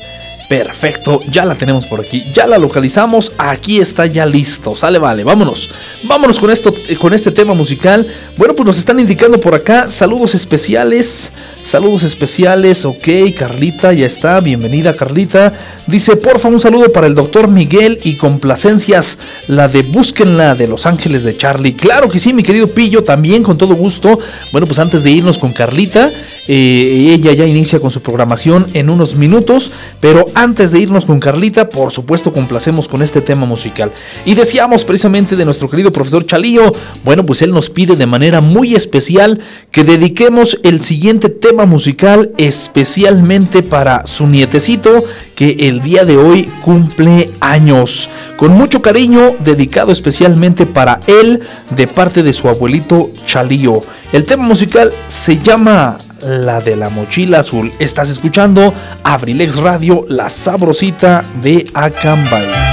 Perfecto, 0.49 1.21
ya 1.31 1.45
la 1.45 1.57
tenemos 1.57 1.85
por 1.85 2.01
aquí, 2.01 2.25
ya 2.33 2.47
la 2.47 2.57
localizamos, 2.57 3.33
aquí 3.37 3.81
está 3.81 4.07
ya 4.07 4.25
listo, 4.25 4.75
sale, 4.75 4.99
vale, 4.99 5.23
vámonos, 5.23 5.69
vámonos 6.05 6.39
con 6.39 6.51
esto, 6.51 6.73
con 6.99 7.13
este 7.13 7.31
tema 7.31 7.53
musical. 7.53 8.07
Bueno, 8.39 8.55
pues 8.55 8.65
nos 8.65 8.79
están 8.79 8.99
indicando 8.99 9.39
por 9.39 9.55
acá 9.55 9.91
saludos 9.91 10.35
especiales, 10.35 11.33
saludos 11.69 12.03
especiales, 12.03 12.87
ok, 12.87 13.07
Carlita, 13.37 13.93
ya 13.93 14.07
está, 14.07 14.41
bienvenida 14.41 14.97
Carlita. 14.97 15.53
Dice, 15.87 16.17
porfa, 16.17 16.49
un 16.49 16.61
saludo 16.61 16.93
para 16.93 17.07
el 17.07 17.15
doctor 17.15 17.49
Miguel 17.49 17.99
y 18.05 18.17
complacencias, 18.17 19.19
la 19.49 19.69
de 19.69 19.83
Búsquenla 19.83 20.55
de 20.55 20.67
Los 20.67 20.87
Ángeles 20.87 21.25
de 21.25 21.37
Charlie. 21.37 21.75
Claro 21.75 22.09
que 22.09 22.19
sí, 22.19 22.33
mi 22.33 22.43
querido 22.43 22.69
Pillo, 22.69 23.03
también 23.03 23.43
con 23.43 23.57
todo 23.57 23.75
gusto. 23.75 24.19
Bueno, 24.53 24.67
pues 24.67 24.79
antes 24.79 25.03
de 25.03 25.11
irnos 25.11 25.39
con 25.39 25.53
Carlita, 25.53 26.11
eh, 26.47 27.15
ella 27.15 27.33
ya 27.33 27.47
inicia 27.47 27.81
con 27.81 27.91
su 27.91 28.01
programación 28.01 28.67
en 28.75 28.89
unos 28.91 29.17
minutos, 29.17 29.73
pero 30.01 30.27
antes 30.35 30.73
de 30.73 30.81
irnos 30.81 31.05
con 31.07 31.21
Carlita, 31.21 31.69
por 31.69 31.93
supuesto 31.93 32.33
complacemos 32.33 32.89
con 32.89 33.03
este 33.03 33.21
tema 33.21 33.47
musical. 33.47 33.93
Y 34.25 34.35
decíamos 34.35 34.85
precisamente 34.85 35.37
de 35.37 35.45
nuestro 35.45 35.69
querido 35.71 35.93
profesor 35.93 36.27
Chalío, 36.27 36.75
bueno, 37.05 37.25
pues 37.25 37.43
él 37.43 37.51
nos 37.51 37.71
pide 37.71 37.97
de 37.97 38.07
manera 38.07 38.41
muy 38.41 38.75
especial 38.75 39.41
que 39.71 39.85
dediquemos 39.85 40.59
el 40.63 40.81
siguiente 40.81 41.31
tema 41.31 41.58
musical 41.67 42.31
especialmente 42.37 43.63
para 43.63 44.07
su 44.07 44.27
nietecito 44.27 45.05
que 45.35 45.69
el 45.69 45.81
día 45.81 46.05
de 46.05 46.17
hoy 46.17 46.45
cumple 46.63 47.31
años. 47.41 48.11
Con 48.37 48.53
mucho 48.53 48.83
cariño, 48.83 49.37
dedicado 49.41 49.93
especialmente 49.93 50.67
para 50.67 51.01
él 51.07 51.43
de 51.71 51.87
parte 51.87 52.23
de 52.23 52.33
su 52.33 52.49
abuelito 52.49 53.11
Chalío. 53.25 53.81
El 54.13 54.25
tema 54.25 54.45
musical 54.45 54.93
se 55.07 55.39
llama 55.39 55.99
la 56.23 56.61
de 56.61 56.77
la 56.77 56.91
mochila 56.91 57.41
azul. 57.41 57.71
Estás 57.79 58.09
escuchando 58.09 58.75
Abrilex 59.03 59.57
Radio, 59.57 60.05
la 60.09 60.29
sabrosita 60.29 61.25
de 61.43 61.67
Acambay. 61.75 62.68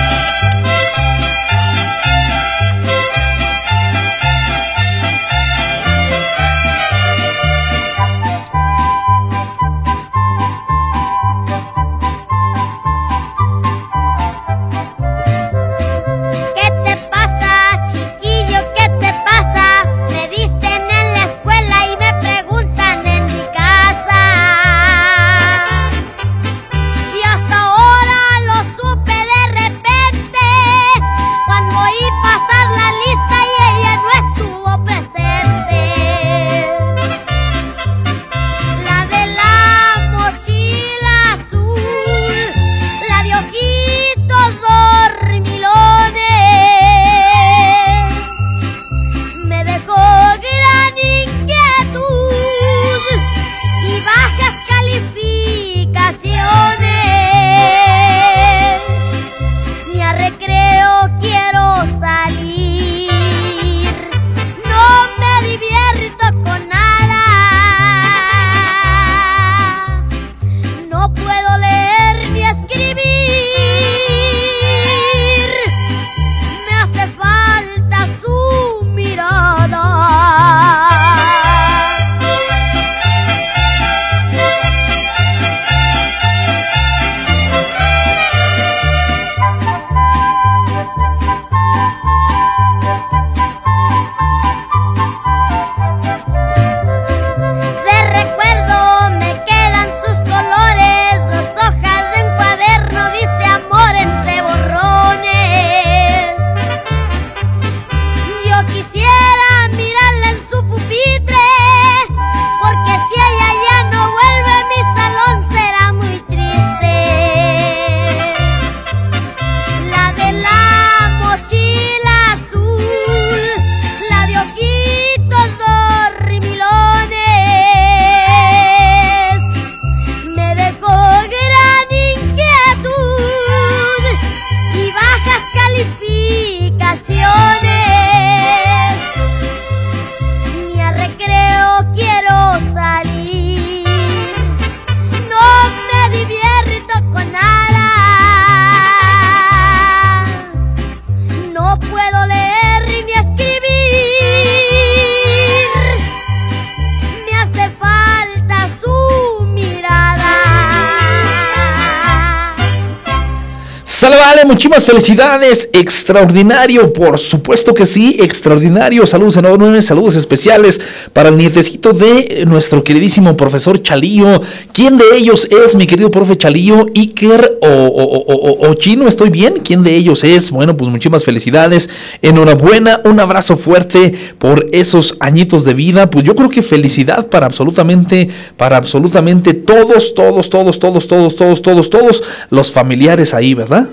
Muchísimas 164.56 164.86
felicidades. 164.86 165.68
Extraordinario, 165.74 166.94
por 166.94 167.20
supuesto 167.20 167.74
que 167.74 167.86
sí, 167.86 168.15
extraordinario. 168.22 169.06
Saludos 169.06 169.36
enormes, 169.36 169.86
saludos 169.86 170.15
especiales 170.15 170.80
para 171.12 171.28
el 171.28 171.36
nietecito 171.36 171.91
de 171.91 172.46
nuestro 172.48 172.82
queridísimo 172.82 173.36
profesor 173.36 173.84
Chalío. 173.84 174.41
¿Quién 174.72 174.98
de 174.98 175.04
ellos 175.18 175.46
es, 175.52 175.76
mi 175.76 175.86
querido 175.86 176.10
profe 176.10 176.38
Chalío? 176.38 176.86
Iker 176.96 177.58
o, 177.62 178.62
o, 178.62 178.74
Chino, 178.76 179.10
¿estoy 179.10 179.30
bien? 179.30 179.56
¿Quién 179.62 179.84
de 179.84 179.94
ellos 179.94 180.24
es? 180.24 180.52
Bueno, 180.52 180.78
pues 180.78 180.89
muchísimas 180.89 181.26
felicidades. 181.26 181.89
Enhorabuena, 182.22 183.02
un 183.04 183.20
abrazo 183.20 183.58
fuerte 183.58 184.13
por 184.39 184.68
esos 184.72 185.18
añitos 185.20 185.65
de 185.65 185.74
vida. 185.74 186.10
Pues 186.10 186.24
yo 186.24 186.34
creo 186.34 186.50
que 186.50 186.62
felicidad 186.62 187.28
para 187.28 187.46
absolutamente, 187.46 188.30
para 188.56 188.78
absolutamente 188.78 189.54
todos, 189.54 190.13
todos, 190.13 190.50
todos, 190.50 190.80
todos, 190.80 191.08
todos, 191.10 191.36
todos, 191.36 191.62
todos, 191.62 191.89
todos 191.89 192.24
los 192.52 192.72
familiares 192.72 193.34
ahí, 193.34 193.54
¿verdad? 193.54 193.89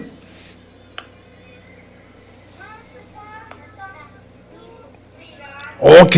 Ok, 5.84 6.14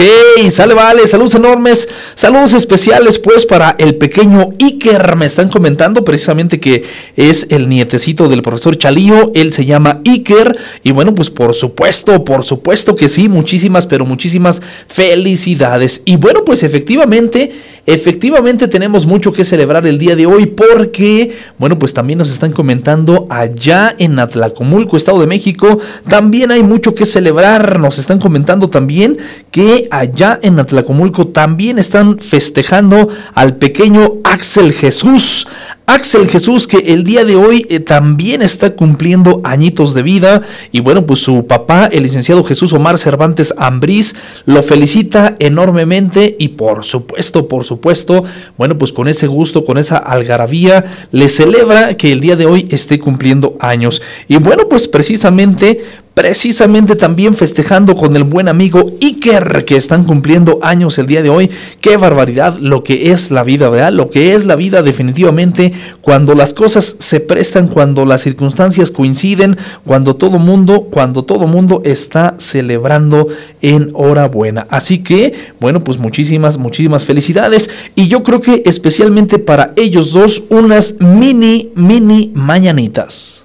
sale, 0.50 0.74
vale, 0.74 1.06
saludos 1.06 1.36
enormes, 1.36 1.88
saludos 2.14 2.52
especiales 2.52 3.18
pues 3.18 3.46
para 3.46 3.74
el 3.78 3.94
pequeño 3.94 4.50
Iker, 4.60 5.16
me 5.16 5.24
están 5.24 5.48
comentando 5.48 6.04
precisamente 6.04 6.60
que 6.60 6.84
es 7.16 7.46
el 7.48 7.70
nietecito 7.70 8.28
del 8.28 8.42
profesor 8.42 8.76
Chalío, 8.76 9.32
él 9.34 9.54
se 9.54 9.64
llama 9.64 10.02
Iker 10.04 10.54
y 10.82 10.92
bueno 10.92 11.14
pues 11.14 11.30
por 11.30 11.54
supuesto, 11.54 12.24
por 12.24 12.44
supuesto 12.44 12.94
que 12.94 13.08
sí, 13.08 13.30
muchísimas, 13.30 13.86
pero 13.86 14.04
muchísimas 14.04 14.60
felicidades 14.86 16.02
y 16.04 16.16
bueno 16.16 16.44
pues 16.44 16.62
efectivamente 16.62 17.52
Efectivamente 17.86 18.66
tenemos 18.66 19.04
mucho 19.04 19.32
que 19.32 19.44
celebrar 19.44 19.86
el 19.86 19.98
día 19.98 20.16
de 20.16 20.24
hoy 20.24 20.46
porque, 20.46 21.36
bueno, 21.58 21.78
pues 21.78 21.92
también 21.92 22.18
nos 22.18 22.32
están 22.32 22.52
comentando 22.52 23.26
allá 23.28 23.94
en 23.98 24.18
Atlacomulco, 24.18 24.96
Estado 24.96 25.20
de 25.20 25.26
México, 25.26 25.78
también 26.08 26.50
hay 26.50 26.62
mucho 26.62 26.94
que 26.94 27.04
celebrar. 27.04 27.78
Nos 27.78 27.98
están 27.98 28.18
comentando 28.18 28.68
también 28.68 29.18
que 29.54 29.86
allá 29.92 30.40
en 30.42 30.58
Atlacomulco 30.58 31.28
también 31.28 31.78
están 31.78 32.18
festejando 32.18 33.08
al 33.34 33.54
pequeño 33.54 34.14
Axel 34.24 34.72
Jesús. 34.72 35.46
Axel 35.86 36.28
Jesús 36.28 36.66
que 36.66 36.78
el 36.94 37.04
día 37.04 37.26
de 37.26 37.36
hoy 37.36 37.66
eh, 37.68 37.78
también 37.78 38.40
está 38.40 38.74
cumpliendo 38.74 39.42
añitos 39.44 39.92
de 39.92 40.02
vida 40.02 40.40
y 40.72 40.80
bueno 40.80 41.04
pues 41.04 41.20
su 41.20 41.46
papá 41.46 41.90
el 41.92 42.04
licenciado 42.04 42.42
Jesús 42.42 42.72
Omar 42.72 42.96
Cervantes 42.96 43.52
Ambrís 43.58 44.16
lo 44.46 44.62
felicita 44.62 45.36
enormemente 45.38 46.36
y 46.38 46.48
por 46.48 46.84
supuesto 46.84 47.48
por 47.48 47.64
supuesto 47.64 48.24
bueno 48.56 48.78
pues 48.78 48.94
con 48.94 49.08
ese 49.08 49.26
gusto 49.26 49.62
con 49.62 49.76
esa 49.76 49.98
algarabía 49.98 50.86
le 51.10 51.28
celebra 51.28 51.92
que 51.92 52.12
el 52.12 52.20
día 52.20 52.36
de 52.36 52.46
hoy 52.46 52.66
esté 52.70 52.98
cumpliendo 52.98 53.58
años 53.60 54.00
y 54.26 54.38
bueno 54.38 54.70
pues 54.70 54.88
precisamente 54.88 55.82
precisamente 56.14 56.94
también 56.94 57.34
festejando 57.34 57.96
con 57.96 58.14
el 58.16 58.22
buen 58.22 58.48
amigo 58.48 58.92
Iker, 59.02 59.64
que 59.64 59.76
están 59.76 60.04
cumpliendo 60.04 60.60
años 60.62 60.96
el 60.98 61.06
día 61.06 61.22
de 61.22 61.30
hoy. 61.30 61.50
Qué 61.80 61.96
barbaridad 61.96 62.56
lo 62.56 62.84
que 62.84 63.10
es 63.10 63.32
la 63.32 63.42
vida, 63.42 63.68
¿verdad? 63.68 63.92
Lo 63.92 64.10
que 64.10 64.34
es 64.34 64.46
la 64.46 64.54
vida 64.54 64.82
definitivamente 64.82 65.72
cuando 66.00 66.34
las 66.34 66.54
cosas 66.54 66.96
se 66.98 67.20
prestan, 67.20 67.68
cuando 67.68 68.04
las 68.04 68.22
circunstancias 68.22 68.90
coinciden, 68.90 69.56
cuando 69.84 70.16
todo 70.16 70.38
mundo, 70.38 70.88
cuando 70.90 71.24
todo 71.24 71.46
mundo 71.46 71.82
está 71.84 72.34
celebrando 72.38 73.28
en 73.62 73.90
hora 73.94 74.28
buena. 74.28 74.66
Así 74.70 75.02
que, 75.02 75.34
bueno, 75.60 75.84
pues 75.84 75.98
muchísimas, 75.98 76.58
muchísimas 76.58 77.04
felicidades. 77.04 77.70
Y 77.94 78.08
yo 78.08 78.22
creo 78.22 78.40
que 78.40 78.62
especialmente 78.64 79.38
para 79.38 79.72
ellos 79.76 80.12
dos, 80.12 80.44
unas 80.48 80.96
mini, 81.00 81.72
mini 81.74 82.32
mañanitas. 82.34 83.44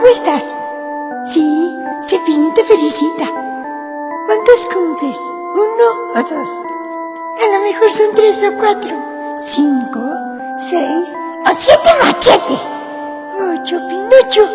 ¿Cómo 0.00 0.06
estás? 0.06 0.56
Sí, 1.26 1.74
Cepillín 2.02 2.54
te 2.54 2.64
felicita. 2.64 3.26
¿Cuántos 4.26 4.66
cumples? 4.72 5.18
¿Uno 5.54 6.12
o 6.14 6.22
dos? 6.22 6.79
A 7.42 7.46
lo 7.56 7.62
mejor 7.62 7.90
son 7.90 8.14
tres 8.14 8.44
o 8.44 8.52
cuatro. 8.58 9.34
¿Cinco? 9.38 9.98
¿Seis? 10.58 11.16
¿O 11.48 11.54
siete 11.54 11.88
machete? 12.02 12.52
¿Ocho 13.54 13.80
Pinocho? 13.88 14.46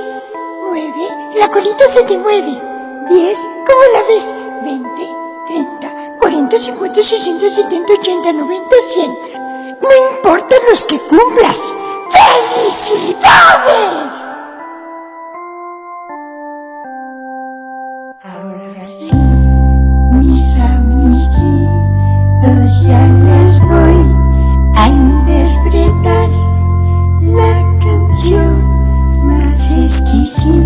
¿Nueve? 0.67 1.07
La 1.35 1.49
colita 1.49 1.87
se 1.87 2.03
te 2.03 2.15
mueve. 2.15 2.61
¿Diez? 3.09 3.39
¿Cómo 3.65 3.85
la 3.91 4.03
ves? 4.07 4.31
¿Veinte? 4.63 5.07
¿Treinta? 5.47 5.87
¿Cuarenta? 6.19 6.59
¿Cincuenta? 6.59 7.01
¿Sesenta? 7.01 7.49
¿Setenta? 7.49 7.93
¿Ochenta? 7.93 8.31
¿Noventa? 8.33 8.75
¿Cien? 8.81 9.17
No 9.81 9.89
importa 10.11 10.55
los 10.69 10.85
que 10.85 10.99
cumplas. 10.99 11.73
¡Felicidades! 12.09 14.34
Спасибо. 30.25 30.64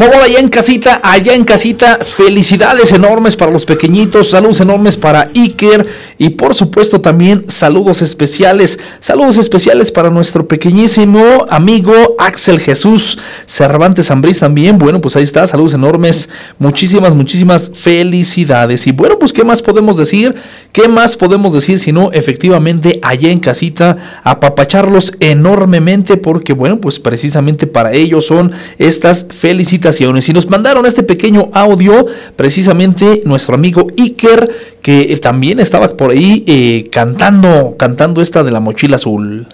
Favor, 0.00 0.22
allá 0.22 0.40
en 0.40 0.48
casita, 0.48 0.98
allá 1.02 1.34
en 1.34 1.44
casita, 1.44 1.98
felicidades 2.02 2.90
enormes 2.94 3.36
para 3.36 3.52
los 3.52 3.66
pequeñitos, 3.66 4.30
saludos 4.30 4.62
enormes 4.62 4.96
para 4.96 5.30
Iker 5.34 5.86
y 6.16 6.30
por 6.30 6.54
supuesto 6.54 7.02
también 7.02 7.44
saludos 7.48 8.00
especiales, 8.00 8.78
saludos 9.00 9.36
especiales 9.36 9.92
para 9.92 10.08
nuestro 10.08 10.48
pequeñísimo 10.48 11.44
amigo 11.50 11.92
Axel 12.18 12.60
Jesús 12.60 13.18
Cervantes 13.44 14.10
Ambrís 14.10 14.38
también. 14.38 14.78
Bueno, 14.78 15.02
pues 15.02 15.16
ahí 15.16 15.22
está, 15.22 15.46
saludos 15.46 15.74
enormes, 15.74 16.30
muchísimas, 16.58 17.14
muchísimas 17.14 17.70
felicidades. 17.74 18.86
Y 18.86 18.92
bueno, 18.92 19.18
pues 19.18 19.34
qué 19.34 19.44
más 19.44 19.60
podemos 19.60 19.98
decir, 19.98 20.34
qué 20.72 20.88
más 20.88 21.18
podemos 21.18 21.52
decir 21.52 21.78
si 21.78 21.92
no 21.92 22.10
efectivamente 22.12 23.00
allá 23.02 23.30
en 23.30 23.40
casita 23.40 23.98
apapacharlos 24.24 25.12
enormemente 25.20 26.16
porque 26.16 26.54
bueno, 26.54 26.80
pues 26.80 26.98
precisamente 26.98 27.66
para 27.66 27.92
ellos 27.92 28.24
son 28.24 28.52
estas 28.78 29.26
felicidades 29.28 29.89
Y 30.28 30.32
nos 30.32 30.48
mandaron 30.48 30.86
este 30.86 31.02
pequeño 31.02 31.50
audio, 31.52 32.06
precisamente 32.36 33.22
nuestro 33.24 33.54
amigo 33.54 33.86
Iker, 33.96 34.76
que 34.82 35.16
también 35.20 35.60
estaba 35.60 35.88
por 35.88 36.10
ahí 36.10 36.44
eh, 36.46 36.88
cantando, 36.90 37.76
cantando 37.78 38.22
esta 38.22 38.42
de 38.42 38.50
la 38.50 38.60
mochila 38.60 38.96
azul. 38.96 39.46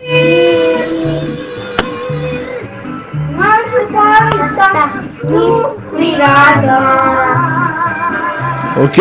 Ok, 8.79 8.99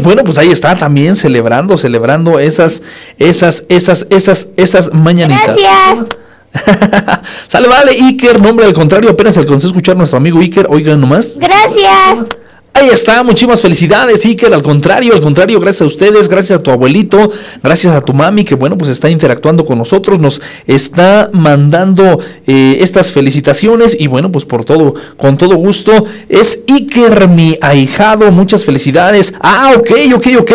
bueno, 0.00 0.24
pues 0.24 0.36
ahí 0.38 0.50
está 0.50 0.74
también 0.74 1.14
celebrando, 1.14 1.78
celebrando 1.78 2.40
esas, 2.40 2.82
esas, 3.18 3.64
esas, 3.68 4.06
esas, 4.10 4.48
esas 4.56 4.92
mañanitas. 4.92 5.56
Gracias. 5.56 6.21
Sale, 7.48 7.68
vale, 7.68 7.92
Iker, 7.92 8.40
nombre 8.40 8.66
al 8.66 8.72
contrario, 8.72 9.10
apenas 9.10 9.36
alcancé 9.38 9.66
a 9.66 9.70
escuchar 9.70 9.94
a 9.94 9.98
nuestro 9.98 10.18
amigo 10.18 10.40
Iker, 10.40 10.66
oigan 10.68 11.00
nomás. 11.00 11.38
Gracias. 11.38 12.41
Ahí 12.74 12.88
está, 12.88 13.22
muchísimas 13.22 13.60
felicidades, 13.60 14.24
Iker. 14.24 14.52
Al 14.54 14.62
contrario, 14.62 15.12
al 15.12 15.20
contrario, 15.20 15.60
gracias 15.60 15.82
a 15.82 15.84
ustedes, 15.84 16.26
gracias 16.26 16.58
a 16.58 16.62
tu 16.62 16.70
abuelito, 16.70 17.30
gracias 17.62 17.94
a 17.94 18.00
tu 18.00 18.14
mami, 18.14 18.44
que 18.44 18.54
bueno, 18.54 18.78
pues 18.78 18.90
está 18.90 19.10
interactuando 19.10 19.66
con 19.66 19.76
nosotros, 19.76 20.18
nos 20.18 20.40
está 20.66 21.28
mandando 21.34 22.18
eh, 22.46 22.78
estas 22.80 23.12
felicitaciones 23.12 23.94
y 24.00 24.06
bueno, 24.06 24.32
pues 24.32 24.46
por 24.46 24.64
todo, 24.64 24.94
con 25.18 25.36
todo 25.36 25.56
gusto. 25.56 26.06
Es 26.30 26.60
Iker, 26.66 27.28
mi 27.28 27.58
ahijado, 27.60 28.32
muchas 28.32 28.64
felicidades. 28.64 29.34
Ah, 29.40 29.74
ok, 29.76 29.90
ok, 30.14 30.26
ok. 30.40 30.52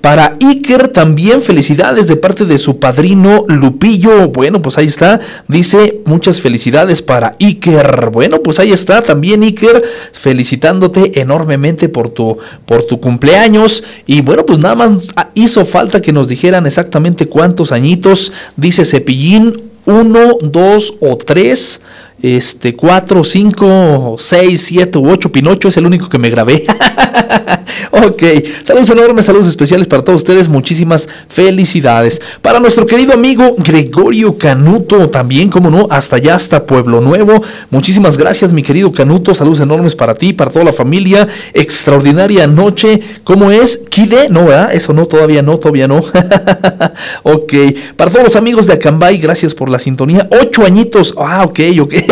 Para 0.00 0.36
Iker 0.40 0.88
también 0.88 1.42
felicidades 1.42 2.06
de 2.06 2.14
parte 2.14 2.44
de 2.44 2.58
su 2.58 2.78
padrino 2.78 3.44
Lupillo. 3.48 4.28
Bueno, 4.28 4.62
pues 4.62 4.78
ahí 4.78 4.86
está, 4.86 5.18
dice 5.48 6.00
muchas 6.04 6.40
felicidades 6.40 7.02
para 7.02 7.34
Iker. 7.40 8.10
Bueno, 8.12 8.40
pues 8.40 8.60
ahí 8.60 8.70
está 8.70 9.02
también 9.02 9.42
Iker, 9.42 9.82
felicitándote 10.12 11.20
enormemente 11.20 11.55
por 11.88 12.08
tu, 12.10 12.38
por 12.64 12.84
tu 12.84 13.00
cumpleaños. 13.00 13.84
Y 14.06 14.20
bueno, 14.22 14.44
pues 14.44 14.58
nada 14.58 14.74
más 14.74 15.14
hizo 15.34 15.64
falta 15.64 16.00
que 16.00 16.12
nos 16.12 16.28
dijeran 16.28 16.66
exactamente 16.66 17.26
cuántos 17.26 17.72
añitos, 17.72 18.32
dice 18.56 18.84
Cepillín, 18.84 19.62
uno, 19.86 20.36
dos 20.42 20.94
o 21.00 21.16
tres. 21.16 21.80
Este, 22.26 22.74
4, 22.74 23.22
5, 23.22 24.16
6, 24.18 24.60
7 24.60 24.98
u 24.98 25.10
8 25.10 25.30
Pinocho, 25.30 25.68
es 25.68 25.76
el 25.76 25.86
único 25.86 26.08
que 26.08 26.18
me 26.18 26.28
grabé. 26.28 26.64
ok, 27.92 28.22
saludos 28.64 28.90
enormes, 28.90 29.24
saludos 29.26 29.46
especiales 29.46 29.86
para 29.86 30.02
todos 30.02 30.22
ustedes, 30.22 30.48
muchísimas 30.48 31.08
felicidades. 31.28 32.20
Para 32.42 32.58
nuestro 32.58 32.84
querido 32.84 33.12
amigo 33.12 33.54
Gregorio 33.58 34.36
Canuto, 34.36 35.08
también, 35.08 35.50
como 35.50 35.70
no, 35.70 35.86
hasta 35.88 36.16
allá, 36.16 36.34
hasta 36.34 36.66
Pueblo 36.66 37.00
Nuevo. 37.00 37.44
Muchísimas 37.70 38.16
gracias, 38.18 38.52
mi 38.52 38.64
querido 38.64 38.90
Canuto, 38.90 39.32
saludos 39.32 39.60
enormes 39.60 39.94
para 39.94 40.14
ti, 40.14 40.32
para 40.32 40.50
toda 40.50 40.64
la 40.64 40.72
familia. 40.72 41.28
Extraordinaria 41.54 42.48
noche, 42.48 43.00
¿cómo 43.22 43.52
es? 43.52 43.82
¿Kide? 43.88 44.28
No, 44.30 44.46
¿verdad? 44.46 44.74
Eso 44.74 44.92
no, 44.92 45.06
todavía 45.06 45.42
no, 45.42 45.58
todavía 45.58 45.86
no. 45.86 45.98
ok, 47.22 47.52
para 47.96 48.10
todos 48.10 48.24
los 48.24 48.36
amigos 48.36 48.66
de 48.66 48.72
Acambay, 48.72 49.18
gracias 49.18 49.54
por 49.54 49.68
la 49.68 49.78
sintonía. 49.78 50.28
Ocho 50.42 50.64
añitos, 50.64 51.14
ah, 51.18 51.44
ok, 51.44 51.60
ok. 51.80 51.94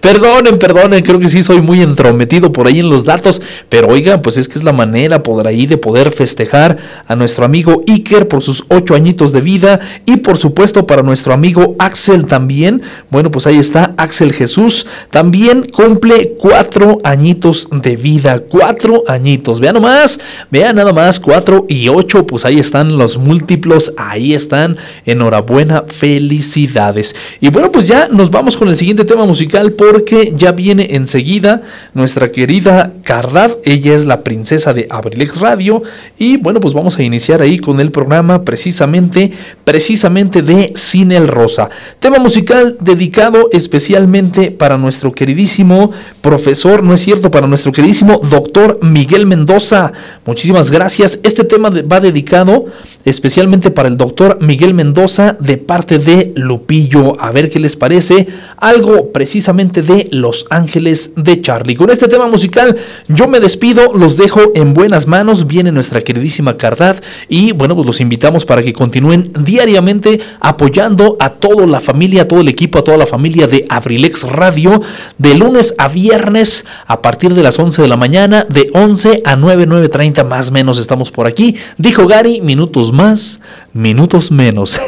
perdonen, 0.00 0.58
perdonen, 0.58 1.02
creo 1.02 1.18
que 1.18 1.28
sí 1.28 1.42
soy 1.42 1.60
muy 1.60 1.82
entrometido 1.82 2.52
por 2.52 2.66
ahí 2.66 2.80
en 2.80 2.88
los 2.88 3.04
datos, 3.04 3.42
pero 3.68 3.88
oiga, 3.88 4.22
pues 4.22 4.36
es 4.36 4.48
que 4.48 4.58
es 4.58 4.64
la 4.64 4.72
manera 4.72 5.22
por 5.22 5.46
ahí 5.46 5.66
de 5.66 5.76
poder 5.76 6.10
festejar 6.12 6.78
a 7.06 7.16
nuestro 7.16 7.44
amigo 7.44 7.82
Iker 7.86 8.28
por 8.28 8.42
sus 8.42 8.64
ocho 8.68 8.94
añitos 8.94 9.32
de 9.32 9.40
vida 9.40 9.80
y 10.06 10.18
por 10.18 10.38
supuesto 10.38 10.86
para 10.86 11.02
nuestro 11.02 11.32
amigo 11.32 11.76
Axel 11.78 12.26
también. 12.26 12.82
Bueno, 13.10 13.30
pues 13.30 13.46
ahí 13.46 13.58
está 13.58 13.94
Axel 13.96 14.32
Jesús, 14.32 14.86
también 15.10 15.66
cumple 15.70 16.34
cuatro 16.38 16.98
añitos 17.04 17.68
de 17.70 17.96
vida, 17.96 18.40
cuatro 18.40 19.04
añitos. 19.06 19.60
Vean 19.60 19.74
nomás, 19.74 20.20
vean 20.50 20.76
nada 20.76 20.92
más, 20.92 21.20
cuatro 21.20 21.66
y 21.68 21.88
ocho, 21.88 22.26
pues 22.26 22.44
ahí 22.44 22.58
están 22.58 22.96
los 22.96 23.18
múltiplos, 23.18 23.92
ahí 23.96 24.34
están. 24.34 24.76
Enhorabuena, 25.06 25.84
felicidades. 25.86 27.14
Y 27.40 27.50
bueno, 27.50 27.70
pues 27.70 27.88
ya 27.88 28.08
nos 28.08 28.30
vamos 28.30 28.56
con 28.56 28.68
el 28.68 28.76
siguiente 28.76 29.04
tema 29.04 29.24
musical 29.24 29.72
porque 29.90 30.32
ya 30.36 30.52
viene 30.52 30.90
enseguida 30.92 31.62
nuestra 31.94 32.30
querida 32.30 32.92
Cardad. 33.02 33.56
Ella 33.64 33.96
es 33.96 34.06
la 34.06 34.22
princesa 34.22 34.72
de 34.72 34.86
Abrilex 34.88 35.40
Radio. 35.40 35.82
Y 36.16 36.36
bueno, 36.36 36.60
pues 36.60 36.74
vamos 36.74 36.96
a 36.96 37.02
iniciar 37.02 37.42
ahí 37.42 37.58
con 37.58 37.80
el 37.80 37.90
programa 37.90 38.44
precisamente, 38.44 39.32
precisamente 39.64 40.42
de 40.42 40.72
Cine 40.76 41.16
el 41.16 41.26
Rosa. 41.26 41.70
Tema 41.98 42.20
musical 42.20 42.76
dedicado 42.80 43.48
especialmente 43.50 44.52
para 44.52 44.78
nuestro 44.78 45.10
queridísimo 45.10 45.90
profesor, 46.20 46.84
no 46.84 46.94
es 46.94 47.00
cierto, 47.00 47.32
para 47.32 47.48
nuestro 47.48 47.72
queridísimo 47.72 48.20
doctor 48.30 48.78
Miguel 48.82 49.26
Mendoza. 49.26 49.92
Muchísimas 50.24 50.70
gracias. 50.70 51.18
Este 51.24 51.42
tema 51.42 51.68
va 51.70 51.98
dedicado 51.98 52.66
especialmente 53.04 53.72
para 53.72 53.88
el 53.88 53.96
doctor 53.96 54.38
Miguel 54.40 54.72
Mendoza 54.72 55.36
de 55.40 55.56
parte 55.56 55.98
de 55.98 56.32
Lupillo. 56.36 57.20
A 57.20 57.32
ver 57.32 57.50
qué 57.50 57.58
les 57.58 57.74
parece. 57.74 58.28
Algo 58.56 59.10
precisamente 59.10 59.79
de 59.82 60.08
Los 60.10 60.46
Ángeles 60.50 61.12
de 61.16 61.40
Charlie. 61.40 61.76
Con 61.76 61.90
este 61.90 62.08
tema 62.08 62.26
musical 62.26 62.76
yo 63.08 63.28
me 63.28 63.40
despido, 63.40 63.94
los 63.94 64.16
dejo 64.16 64.52
en 64.54 64.74
buenas 64.74 65.06
manos. 65.06 65.46
Viene 65.46 65.72
nuestra 65.72 66.00
queridísima 66.00 66.56
Cardad 66.56 66.96
y 67.28 67.52
bueno, 67.52 67.74
pues 67.74 67.86
los 67.86 68.00
invitamos 68.00 68.44
para 68.44 68.62
que 68.62 68.72
continúen 68.72 69.32
diariamente 69.38 70.20
apoyando 70.40 71.16
a 71.20 71.30
toda 71.30 71.66
la 71.66 71.80
familia, 71.80 72.22
a 72.22 72.28
todo 72.28 72.40
el 72.40 72.48
equipo, 72.48 72.78
a 72.78 72.84
toda 72.84 72.96
la 72.96 73.06
familia 73.06 73.46
de 73.46 73.66
Abrilex 73.68 74.24
Radio 74.24 74.80
de 75.18 75.34
lunes 75.34 75.74
a 75.78 75.88
viernes 75.88 76.64
a 76.86 77.02
partir 77.02 77.34
de 77.34 77.42
las 77.42 77.58
11 77.58 77.82
de 77.82 77.88
la 77.88 77.96
mañana, 77.96 78.46
de 78.48 78.70
11 78.72 79.22
a 79.24 79.36
9, 79.36 79.66
9.30 79.68 80.24
más 80.24 80.50
menos 80.50 80.78
estamos 80.78 81.10
por 81.10 81.26
aquí. 81.26 81.56
Dijo 81.78 82.06
Gary, 82.06 82.40
minutos 82.40 82.92
más, 82.92 83.40
minutos 83.72 84.30
menos. 84.30 84.80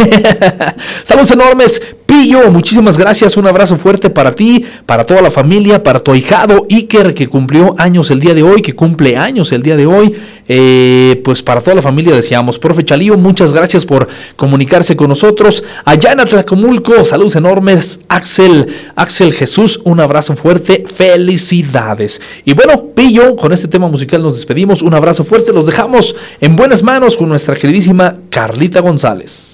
Saludos 1.05 1.31
enormes. 1.31 1.81
Pillo, 2.07 2.51
muchísimas 2.51 2.99
gracias. 2.99 3.37
Un 3.37 3.47
abrazo 3.47 3.79
fuerte 3.79 4.11
para 4.11 4.35
ti, 4.35 4.65
para 4.85 5.05
toda 5.05 5.23
la 5.23 5.31
familia, 5.31 5.83
para 5.83 6.01
tu 6.01 6.13
ahijado 6.13 6.67
Iker, 6.69 7.15
que 7.15 7.29
cumplió 7.29 7.75
años 7.79 8.11
el 8.11 8.21
día 8.21 8.35
de 8.35 8.43
hoy, 8.43 8.61
que 8.61 8.75
cumple 8.75 9.17
años 9.17 9.53
el 9.53 9.63
día 9.63 9.77
de 9.77 9.87
hoy. 9.87 10.15
Eh, 10.55 11.19
pues 11.25 11.43
para 11.43 11.63
toda 11.63 11.77
la 11.77 11.81
familia 11.81 12.15
deseamos. 12.15 12.59
Profe 12.59 12.85
Chalío, 12.85 13.17
muchas 13.17 13.55
gracias 13.55 13.87
por 13.87 14.07
comunicarse 14.37 14.95
con 14.95 15.09
nosotros. 15.09 15.65
Allá 15.87 16.13
en 16.13 16.21
Atlacomulco, 16.21 17.03
saludos 17.07 17.37
enormes. 17.37 18.01
Axel, 18.09 18.69
Axel 18.95 19.33
Jesús, 19.33 19.81
un 19.85 19.99
abrazo 19.99 20.37
fuerte. 20.37 20.85
Felicidades. 20.95 22.21
Y 22.45 22.53
bueno, 22.53 22.89
Pillo, 22.95 23.35
con 23.35 23.55
este 23.55 23.67
tema 23.67 23.89
musical 23.89 24.23
nos 24.23 24.37
despedimos. 24.37 24.83
Un 24.83 24.93
abrazo 24.93 25.25
fuerte. 25.25 25.55
Los 25.55 25.65
dejamos 25.65 26.15
en 26.39 26.55
buenas 26.55 26.83
manos 26.83 27.17
con 27.17 27.31
nuestra 27.31 27.55
queridísima 27.55 28.19
Carlita 28.29 28.81
González. 28.81 29.52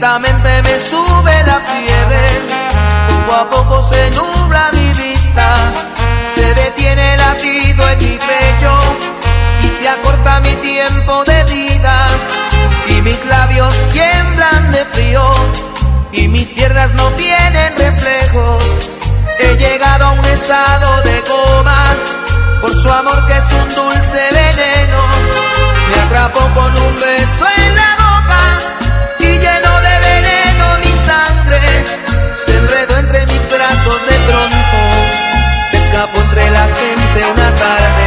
Lentamente 0.00 0.62
me 0.62 0.78
sube 0.78 1.42
la 1.44 1.60
fiebre, 1.60 2.24
poco 3.26 3.34
a 3.38 3.50
poco 3.50 3.88
se 3.90 4.10
nubla 4.12 4.70
mi 4.72 4.94
vista, 4.94 5.54
se 6.34 6.54
detiene 6.54 7.18
latido 7.18 7.86
en 7.86 7.98
mi 7.98 8.18
pecho. 8.18 8.78
Y 9.62 9.68
se 9.78 9.88
acorta 9.90 10.40
mi 10.40 10.54
tiempo 10.54 11.22
de 11.24 11.44
vida. 11.44 12.06
Y 12.88 13.02
mis 13.02 13.22
labios 13.26 13.74
tiemblan 13.92 14.70
de 14.70 14.86
frío. 14.86 15.30
Y 16.12 16.28
mis 16.28 16.46
piernas 16.46 16.94
no 16.94 17.06
tienen 17.18 17.76
reflejos. 17.76 18.62
He 19.38 19.54
llegado 19.56 20.06
a 20.06 20.12
un 20.12 20.24
estado 20.24 21.02
de 21.02 21.22
coma. 21.24 21.84
Por 22.62 22.74
su 22.74 22.90
amor 22.90 23.26
que 23.26 23.36
es 23.36 23.52
un 23.52 23.74
dulce 23.74 24.22
veneno. 24.32 25.02
Me 25.90 26.00
atrapó 26.00 26.40
con 26.54 26.74
un 26.84 26.94
beso 26.94 27.59
entre 36.30 36.50
la 36.50 36.68
gente 36.76 37.24
una 37.32 37.54
tarde. 37.56 37.99